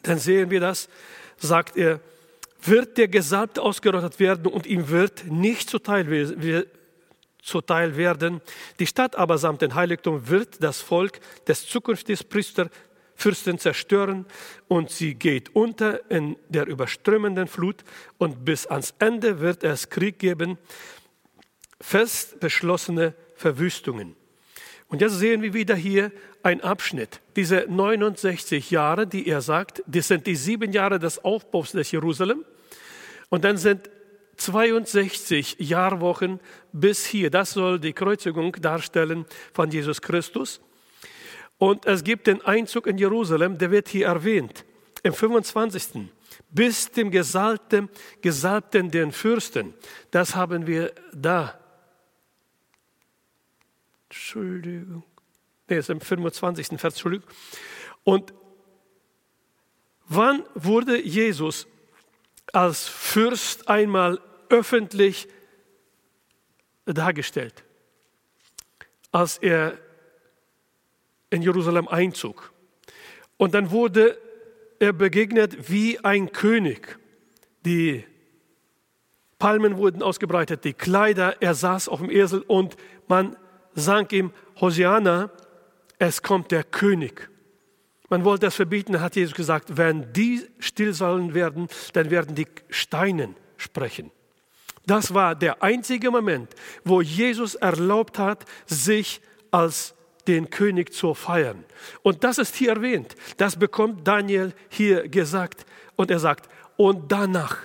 dann 0.02 0.18
sehen 0.18 0.50
wir 0.50 0.60
das, 0.60 0.88
sagt 1.36 1.76
er, 1.76 2.00
wird 2.62 2.98
der 2.98 3.06
Gesalbte 3.06 3.62
ausgerottet 3.62 4.18
werden 4.18 4.46
und 4.46 4.66
ihm 4.66 4.88
wird 4.88 5.26
nicht 5.26 5.70
zuteil, 5.70 6.08
zuteil 7.48 7.96
werden. 7.96 8.40
Die 8.78 8.86
Stadt 8.86 9.16
aber 9.16 9.38
samt 9.38 9.62
dem 9.62 9.74
Heiligtum 9.74 10.28
wird 10.28 10.62
das 10.62 10.80
Volk 10.80 11.20
des 11.46 11.66
zukünftigen 11.66 12.28
Priester 12.28 12.70
Fürsten 13.14 13.58
zerstören 13.58 14.26
und 14.68 14.90
sie 14.90 15.16
geht 15.16 15.56
unter 15.56 16.08
in 16.08 16.36
der 16.48 16.68
überströmenden 16.68 17.48
Flut 17.48 17.82
und 18.16 18.44
bis 18.44 18.64
ans 18.66 18.94
Ende 19.00 19.40
wird 19.40 19.64
es 19.64 19.90
Krieg 19.90 20.20
geben, 20.20 20.56
fest 21.80 22.38
beschlossene 22.38 23.14
Verwüstungen. 23.34 24.14
Und 24.86 25.00
jetzt 25.00 25.18
sehen 25.18 25.42
wir 25.42 25.52
wieder 25.52 25.74
hier 25.74 26.12
ein 26.44 26.60
Abschnitt. 26.60 27.20
Diese 27.34 27.66
69 27.68 28.70
Jahre, 28.70 29.08
die 29.08 29.26
er 29.26 29.40
sagt, 29.40 29.82
das 29.86 30.06
sind 30.06 30.28
die 30.28 30.36
sieben 30.36 30.72
Jahre 30.72 31.00
des 31.00 31.24
Aufbaus 31.24 31.72
des 31.72 31.90
Jerusalem. 31.90 32.44
Und 33.30 33.44
dann 33.44 33.56
sind 33.56 33.90
62 34.38 35.56
Jahrwochen 35.58 36.40
bis 36.72 37.04
hier. 37.04 37.30
Das 37.30 37.52
soll 37.52 37.78
die 37.78 37.92
Kreuzigung 37.92 38.52
darstellen 38.52 39.26
von 39.52 39.70
Jesus 39.70 40.00
Christus. 40.00 40.60
Und 41.58 41.86
es 41.86 42.04
gibt 42.04 42.28
den 42.28 42.40
Einzug 42.42 42.86
in 42.86 42.98
Jerusalem, 42.98 43.58
der 43.58 43.70
wird 43.70 43.88
hier 43.88 44.06
erwähnt, 44.06 44.64
im 45.02 45.12
25. 45.12 46.08
Bis 46.50 46.90
dem 46.90 47.10
Gesalbten, 47.10 47.88
Gesalbten 48.22 48.90
den 48.90 49.12
Fürsten. 49.12 49.74
Das 50.10 50.34
haben 50.36 50.66
wir 50.66 50.92
da. 51.12 51.58
Entschuldigung. 54.08 55.02
Nee, 55.68 55.78
ist 55.78 55.90
im 55.90 56.00
25. 56.00 56.68
Vers, 56.78 56.94
Entschuldigung. 56.94 57.28
Und 58.04 58.32
wann 60.06 60.44
wurde 60.54 61.00
Jesus 61.00 61.66
als 62.52 62.86
Fürst 62.88 63.68
einmal 63.68 64.20
öffentlich 64.50 65.28
dargestellt, 66.86 67.64
als 69.12 69.38
er 69.38 69.78
in 71.30 71.42
Jerusalem 71.42 71.88
einzog. 71.88 72.52
Und 73.36 73.54
dann 73.54 73.70
wurde 73.70 74.18
er 74.78 74.92
begegnet 74.92 75.70
wie 75.70 75.98
ein 76.00 76.32
König. 76.32 76.98
Die 77.64 78.04
Palmen 79.38 79.76
wurden 79.76 80.02
ausgebreitet, 80.02 80.64
die 80.64 80.72
Kleider, 80.72 81.40
er 81.40 81.54
saß 81.54 81.88
auf 81.88 82.00
dem 82.00 82.10
Esel 82.10 82.40
und 82.42 82.76
man 83.06 83.36
sang 83.74 84.08
ihm 84.10 84.32
Hosiana, 84.60 85.30
es 85.98 86.22
kommt 86.22 86.50
der 86.50 86.64
König. 86.64 87.28
Man 88.08 88.24
wollte 88.24 88.46
das 88.46 88.54
verbieten, 88.54 89.00
hat 89.00 89.16
Jesus 89.16 89.34
gesagt, 89.34 89.76
wenn 89.76 90.12
die 90.12 90.46
still 90.58 90.94
sollen 90.94 91.34
werden, 91.34 91.68
dann 91.92 92.10
werden 92.10 92.34
die 92.34 92.46
Steinen 92.70 93.36
sprechen. 93.56 94.10
Das 94.88 95.12
war 95.12 95.34
der 95.34 95.62
einzige 95.62 96.10
Moment, 96.10 96.54
wo 96.82 97.02
Jesus 97.02 97.54
erlaubt 97.56 98.18
hat, 98.18 98.46
sich 98.66 99.20
als 99.50 99.94
den 100.26 100.48
König 100.48 100.94
zu 100.94 101.12
feiern. 101.12 101.62
Und 102.02 102.24
das 102.24 102.38
ist 102.38 102.54
hier 102.54 102.70
erwähnt. 102.70 103.14
Das 103.36 103.56
bekommt 103.56 104.08
Daniel 104.08 104.54
hier 104.70 105.06
gesagt. 105.10 105.66
Und 105.94 106.10
er 106.10 106.18
sagt, 106.18 106.48
und 106.78 107.12
danach 107.12 107.58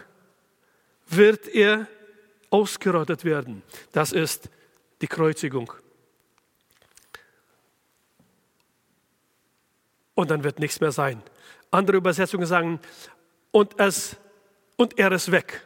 wird 1.08 1.48
er 1.48 1.88
ausgerottet 2.50 3.24
werden. 3.24 3.64
Das 3.94 4.12
ist 4.12 4.50
die 5.02 5.08
Kreuzigung. 5.08 5.72
Und 10.14 10.30
dann 10.30 10.44
wird 10.44 10.60
nichts 10.60 10.82
mehr 10.82 10.92
sein. 10.92 11.24
Andere 11.72 11.96
Übersetzungen 11.96 12.48
sagen, 12.48 12.82
und, 13.52 13.80
es, 13.80 14.18
und 14.76 15.00
er 15.00 15.14
ist 15.14 15.32
weg. 15.32 15.62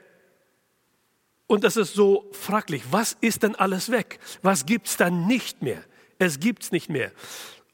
Und 1.47 1.63
das 1.63 1.77
ist 1.77 1.93
so 1.93 2.29
fraglich. 2.33 2.83
Was 2.91 3.17
ist 3.21 3.43
denn 3.43 3.55
alles 3.55 3.89
weg? 3.89 4.19
Was 4.41 4.65
gibt 4.65 4.87
es 4.87 4.97
dann 4.97 5.27
nicht 5.27 5.61
mehr? 5.61 5.81
Es 6.19 6.39
gibt 6.39 6.63
es 6.63 6.71
nicht 6.71 6.89
mehr. 6.89 7.11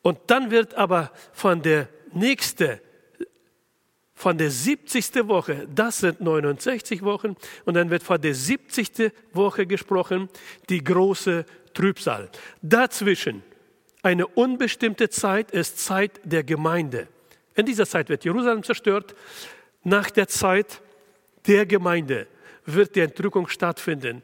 Und 0.03 0.19
dann 0.27 0.51
wird 0.51 0.75
aber 0.75 1.11
von 1.31 1.61
der 1.61 1.89
nächsten, 2.13 2.79
von 4.13 4.37
der 4.37 4.51
70. 4.51 5.27
Woche, 5.27 5.67
das 5.73 5.99
sind 5.99 6.21
69 6.21 7.01
Wochen, 7.01 7.35
und 7.65 7.73
dann 7.73 7.89
wird 7.89 8.03
von 8.03 8.21
der 8.21 8.35
70. 8.35 9.11
Woche 9.33 9.65
gesprochen, 9.65 10.29
die 10.69 10.83
große 10.83 11.45
Trübsal. 11.73 12.29
Dazwischen 12.61 13.43
eine 14.03 14.27
unbestimmte 14.27 15.09
Zeit 15.09 15.51
ist 15.51 15.79
Zeit 15.79 16.19
der 16.25 16.43
Gemeinde. 16.43 17.07
In 17.55 17.65
dieser 17.65 17.87
Zeit 17.87 18.09
wird 18.09 18.25
Jerusalem 18.25 18.61
zerstört. 18.61 19.15
Nach 19.83 20.11
der 20.11 20.27
Zeit 20.27 20.81
der 21.47 21.65
Gemeinde 21.65 22.27
wird 22.65 22.95
die 22.95 23.01
Entrückung 23.01 23.47
stattfinden. 23.47 24.23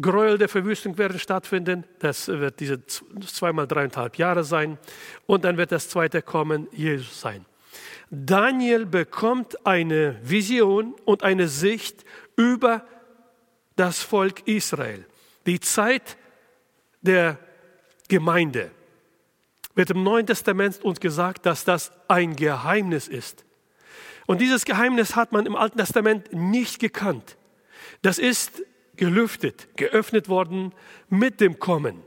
Gräuel 0.00 0.38
der 0.38 0.48
Verwüstung 0.48 0.96
werden 0.98 1.18
stattfinden. 1.18 1.84
Das 1.98 2.28
wird 2.28 2.60
diese 2.60 2.86
zweimal 2.86 3.66
dreieinhalb 3.66 4.16
Jahre 4.16 4.44
sein. 4.44 4.78
Und 5.26 5.44
dann 5.44 5.56
wird 5.56 5.72
das 5.72 5.88
zweite 5.88 6.22
Kommen 6.22 6.68
Jesus 6.72 7.20
sein. 7.20 7.44
Daniel 8.10 8.86
bekommt 8.86 9.66
eine 9.66 10.18
Vision 10.22 10.94
und 11.04 11.22
eine 11.22 11.48
Sicht 11.48 12.04
über 12.36 12.84
das 13.76 14.02
Volk 14.02 14.46
Israel. 14.46 15.04
Die 15.46 15.60
Zeit 15.60 16.16
der 17.02 17.38
Gemeinde 18.08 18.70
wird 19.74 19.90
im 19.90 20.02
Neuen 20.02 20.26
Testament 20.26 20.82
uns 20.82 20.98
gesagt, 21.00 21.46
dass 21.46 21.64
das 21.64 21.92
ein 22.08 22.34
Geheimnis 22.36 23.06
ist. 23.06 23.44
Und 24.26 24.40
dieses 24.40 24.64
Geheimnis 24.64 25.16
hat 25.16 25.32
man 25.32 25.46
im 25.46 25.56
Alten 25.56 25.78
Testament 25.78 26.32
nicht 26.32 26.78
gekannt. 26.78 27.36
Das 28.02 28.18
ist 28.18 28.62
gelüftet, 28.96 29.76
geöffnet 29.76 30.28
worden 30.28 30.72
mit 31.08 31.40
dem 31.40 31.58
Kommen 31.58 32.02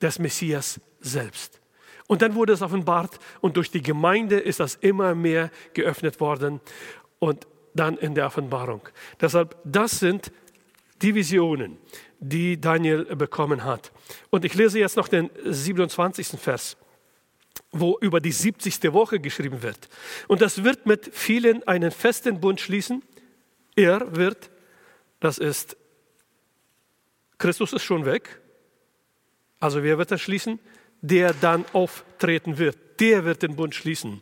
des 0.00 0.18
Messias 0.18 0.80
selbst. 1.00 1.60
Und 2.06 2.22
dann 2.22 2.34
wurde 2.34 2.52
es 2.52 2.62
offenbart 2.62 3.18
und 3.40 3.56
durch 3.56 3.70
die 3.70 3.82
Gemeinde 3.82 4.38
ist 4.38 4.60
das 4.60 4.76
immer 4.76 5.14
mehr 5.14 5.50
geöffnet 5.74 6.20
worden 6.20 6.60
und 7.18 7.46
dann 7.74 7.96
in 7.96 8.14
der 8.14 8.26
Offenbarung. 8.26 8.88
Deshalb, 9.20 9.56
das 9.64 9.98
sind 9.98 10.30
die 11.02 11.14
Visionen, 11.14 11.78
die 12.20 12.60
Daniel 12.60 13.04
bekommen 13.16 13.64
hat. 13.64 13.92
Und 14.30 14.44
ich 14.44 14.54
lese 14.54 14.78
jetzt 14.78 14.96
noch 14.96 15.08
den 15.08 15.30
27. 15.44 16.28
Vers, 16.40 16.76
wo 17.80 17.98
über 18.00 18.20
die 18.20 18.32
70. 18.32 18.92
Woche 18.92 19.20
geschrieben 19.20 19.62
wird. 19.62 19.88
Und 20.28 20.42
das 20.42 20.64
wird 20.64 20.86
mit 20.86 21.10
vielen 21.12 21.66
einen 21.66 21.90
festen 21.90 22.40
Bund 22.40 22.60
schließen. 22.60 23.02
Er 23.74 24.16
wird, 24.16 24.50
das 25.20 25.38
ist, 25.38 25.76
Christus 27.38 27.72
ist 27.72 27.82
schon 27.82 28.04
weg. 28.04 28.40
Also 29.60 29.82
wer 29.82 29.98
wird 29.98 30.10
das 30.10 30.20
schließen? 30.20 30.58
Der 31.00 31.34
dann 31.34 31.64
auftreten 31.72 32.58
wird. 32.58 32.78
Der 33.00 33.24
wird 33.24 33.42
den 33.42 33.56
Bund 33.56 33.74
schließen 33.74 34.20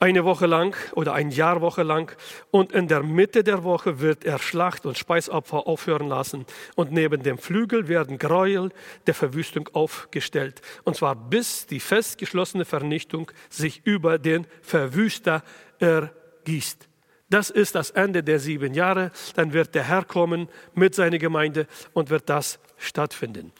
eine 0.00 0.24
Woche 0.24 0.46
lang 0.46 0.76
oder 0.92 1.14
ein 1.14 1.30
Jahr 1.30 1.60
Woche 1.60 1.82
lang 1.82 2.14
und 2.50 2.72
in 2.72 2.88
der 2.88 3.02
Mitte 3.02 3.44
der 3.44 3.64
Woche 3.64 4.00
wird 4.00 4.24
er 4.24 4.38
Schlacht 4.38 4.86
und 4.86 4.98
Speisopfer 4.98 5.66
aufhören 5.66 6.08
lassen 6.08 6.46
und 6.74 6.92
neben 6.92 7.22
dem 7.22 7.38
Flügel 7.38 7.88
werden 7.88 8.18
Gräuel 8.18 8.70
der 9.06 9.14
Verwüstung 9.14 9.68
aufgestellt 9.72 10.60
und 10.84 10.96
zwar 10.96 11.14
bis 11.14 11.66
die 11.66 11.80
festgeschlossene 11.80 12.64
Vernichtung 12.64 13.30
sich 13.48 13.82
über 13.84 14.18
den 14.18 14.46
Verwüster 14.62 15.42
ergießt. 15.78 16.88
Das 17.30 17.50
ist 17.50 17.74
das 17.74 17.90
Ende 17.90 18.22
der 18.22 18.38
sieben 18.38 18.74
Jahre. 18.74 19.10
Dann 19.34 19.52
wird 19.52 19.74
der 19.74 19.84
Herr 19.84 20.04
kommen 20.04 20.48
mit 20.74 20.94
seiner 20.94 21.18
Gemeinde 21.18 21.66
und 21.92 22.10
wird 22.10 22.28
das 22.28 22.60
stattfinden. 22.76 23.52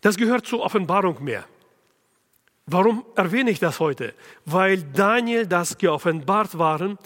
Das 0.00 0.16
gehört 0.16 0.46
zur 0.46 0.60
Offenbarung 0.60 1.24
mehr. 1.24 1.44
Warum 2.68 3.06
erwähne 3.14 3.50
ich 3.50 3.60
das 3.60 3.78
heute? 3.78 4.12
Weil 4.44 4.82
Daniel 4.82 5.46
das 5.46 5.78
geoffenbart 5.78 6.58
waren, 6.58 6.98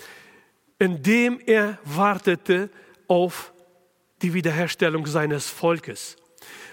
indem 0.79 1.39
er 1.45 1.79
wartete 1.85 2.71
auf 3.07 3.53
die 4.23 4.33
Wiederherstellung 4.33 5.07
seines 5.07 5.51
Volkes. 5.51 6.17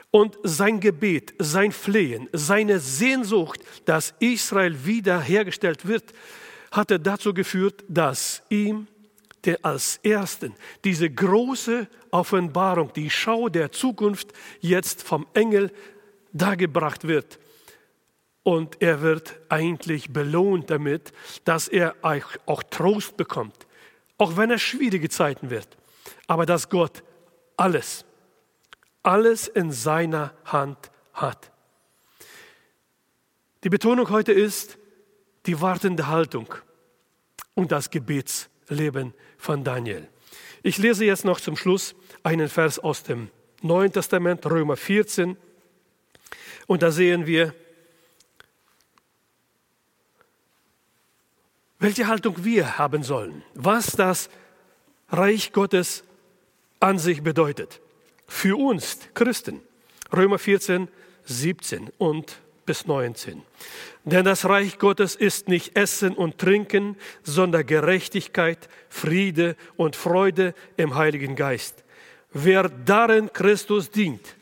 Und 0.10 0.38
sein 0.44 0.80
Gebet, 0.80 1.34
sein 1.38 1.74
Flehen, 1.74 2.30
seine 2.32 2.80
Sehnsucht, 2.80 3.60
dass 3.84 4.14
Israel 4.20 4.86
wiederhergestellt 4.86 5.86
wird, 5.86 6.14
hatte 6.72 6.98
dazu 6.98 7.34
geführt, 7.34 7.84
dass 7.90 8.42
ihm 8.50 8.88
der 9.44 9.64
als 9.66 10.00
Ersten 10.02 10.54
diese 10.86 11.10
große 11.10 11.88
Offenbarung, 12.12 12.94
die 12.94 13.10
Schau 13.10 13.50
der 13.50 13.70
Zukunft 13.74 14.32
jetzt 14.62 15.04
vom 15.04 15.28
Engel 15.34 15.72
dargebracht 16.32 17.06
wird. 17.06 17.38
Und 18.48 18.82
er 18.82 19.02
wird 19.02 19.36
eigentlich 19.50 20.14
belohnt 20.14 20.70
damit, 20.70 21.12
dass 21.44 21.68
er 21.68 21.98
auch 22.02 22.64
Trost 22.64 23.18
bekommt, 23.18 23.68
auch 24.18 24.38
wenn 24.38 24.52
es 24.52 24.62
schwierige 24.62 25.10
Zeiten 25.10 25.50
wird. 25.50 25.68
Aber 26.28 26.46
dass 26.46 26.70
Gott 26.70 27.04
alles, 27.58 28.06
alles 29.04 29.50
in 29.50 29.74
seiner 29.74 30.34
Hand 30.46 30.78
hat. 31.12 31.52
Die 33.66 33.70
Betonung 33.70 34.10
heute 34.12 34.32
ist 34.32 34.78
die 35.46 35.60
wartende 35.60 36.08
Haltung 36.08 36.56
und 37.54 37.74
das 37.74 37.90
Gebetsleben 37.90 39.14
von 39.38 39.66
Daniel. 39.66 40.08
Ich 40.64 40.78
lese 40.78 41.04
jetzt 41.04 41.26
noch 41.26 41.42
zum 41.42 41.58
Schluss 41.58 41.96
einen 42.24 42.48
Vers 42.48 42.80
aus 42.80 43.04
dem 43.04 43.30
Neuen 43.62 43.92
Testament, 43.92 44.46
Römer 44.46 44.78
14. 44.78 45.36
Und 46.66 46.82
da 46.82 46.92
sehen 46.92 47.26
wir, 47.26 47.54
welche 51.80 52.08
Haltung 52.08 52.44
wir 52.44 52.78
haben 52.78 53.04
sollen, 53.04 53.44
was 53.54 53.92
das 53.92 54.30
Reich 55.10 55.54
Gottes 55.54 56.04
an 56.80 57.00
sich 57.00 57.24
bedeutet. 57.24 57.80
Für 58.28 58.58
uns 58.58 59.00
Christen. 59.14 59.62
Römer 60.14 60.40
14, 60.40 60.88
17 61.26 61.90
und 61.98 62.40
bis 62.66 62.86
19. 62.86 63.42
Denn 64.06 64.26
das 64.26 64.46
Reich 64.46 64.80
Gottes 64.80 65.16
ist 65.16 65.48
nicht 65.48 65.76
Essen 65.76 66.14
und 66.14 66.38
Trinken, 66.38 66.96
sondern 67.24 67.66
Gerechtigkeit, 67.66 68.70
Friede 68.90 69.56
und 69.76 69.96
Freude 69.96 70.54
im 70.78 70.96
Heiligen 70.96 71.36
Geist. 71.36 71.84
Wer 72.32 72.70
darin 72.70 73.32
Christus 73.34 73.90
dient, 73.90 74.36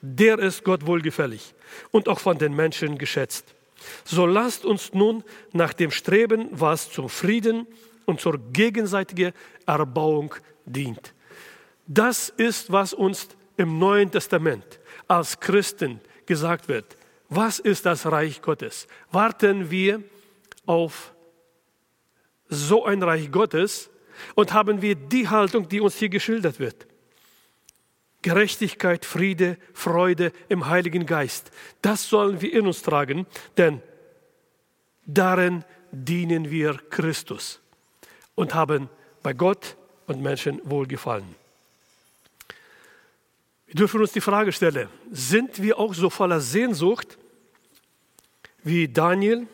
der 0.00 0.38
ist 0.38 0.64
Gott 0.64 0.86
wohlgefällig 0.86 1.54
und 1.90 2.08
auch 2.08 2.20
von 2.20 2.38
den 2.38 2.54
Menschen 2.54 2.98
geschätzt. 2.98 3.54
So 4.04 4.26
lasst 4.26 4.64
uns 4.64 4.92
nun 4.92 5.24
nach 5.52 5.72
dem 5.72 5.90
Streben, 5.90 6.48
was 6.50 6.90
zum 6.90 7.08
Frieden 7.08 7.66
und 8.06 8.20
zur 8.20 8.38
gegenseitigen 8.52 9.32
Erbauung 9.66 10.34
dient. 10.64 11.14
Das 11.86 12.28
ist, 12.28 12.70
was 12.70 12.92
uns 12.92 13.28
im 13.56 13.78
Neuen 13.78 14.10
Testament 14.10 14.80
als 15.08 15.38
Christen 15.38 16.00
gesagt 16.26 16.68
wird. 16.68 16.96
Was 17.28 17.58
ist 17.58 17.86
das 17.86 18.06
Reich 18.06 18.42
Gottes? 18.42 18.86
Warten 19.10 19.70
wir 19.70 20.02
auf 20.66 21.14
so 22.48 22.84
ein 22.84 23.02
Reich 23.02 23.30
Gottes 23.30 23.90
und 24.34 24.52
haben 24.52 24.82
wir 24.82 24.94
die 24.94 25.28
Haltung, 25.28 25.68
die 25.68 25.80
uns 25.80 25.96
hier 25.96 26.08
geschildert 26.08 26.58
wird. 26.60 26.86
Gerechtigkeit, 28.22 29.04
Friede, 29.04 29.58
Freude 29.74 30.32
im 30.48 30.68
Heiligen 30.68 31.06
Geist. 31.06 31.50
Das 31.82 32.08
sollen 32.08 32.40
wir 32.40 32.52
in 32.52 32.66
uns 32.66 32.82
tragen, 32.82 33.26
denn 33.56 33.82
darin 35.04 35.64
dienen 35.90 36.50
wir 36.50 36.74
Christus 36.90 37.60
und 38.36 38.54
haben 38.54 38.88
bei 39.22 39.32
Gott 39.32 39.76
und 40.06 40.22
Menschen 40.22 40.60
wohlgefallen. 40.64 41.34
Wir 43.66 43.74
dürfen 43.74 44.00
uns 44.00 44.12
die 44.12 44.20
Frage 44.20 44.52
stellen, 44.52 44.88
sind 45.10 45.60
wir 45.60 45.78
auch 45.78 45.94
so 45.94 46.10
voller 46.10 46.40
Sehnsucht 46.40 47.18
wie 48.62 48.86
Daniel, 48.86 49.48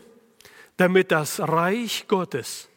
damit 0.77 1.11
das 1.11 1.41
Reich 1.41 2.07
Gottes 2.07 2.69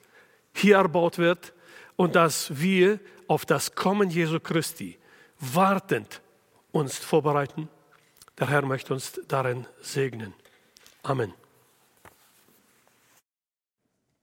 hier 0.53 0.77
erbaut 0.77 1.17
wird 1.17 1.53
und 1.95 2.15
dass 2.15 2.59
wir 2.61 2.99
auf 3.27 3.45
das 3.45 3.75
Kommen 3.75 4.09
Jesu 4.09 4.39
Christi 4.39 4.97
wartend 5.41 6.21
uns 6.71 6.97
vorbereiten. 6.97 7.67
Der 8.39 8.47
Herr 8.47 8.61
möchte 8.61 8.93
uns 8.93 9.19
darin 9.27 9.67
segnen. 9.81 10.33
Amen. 11.03 11.33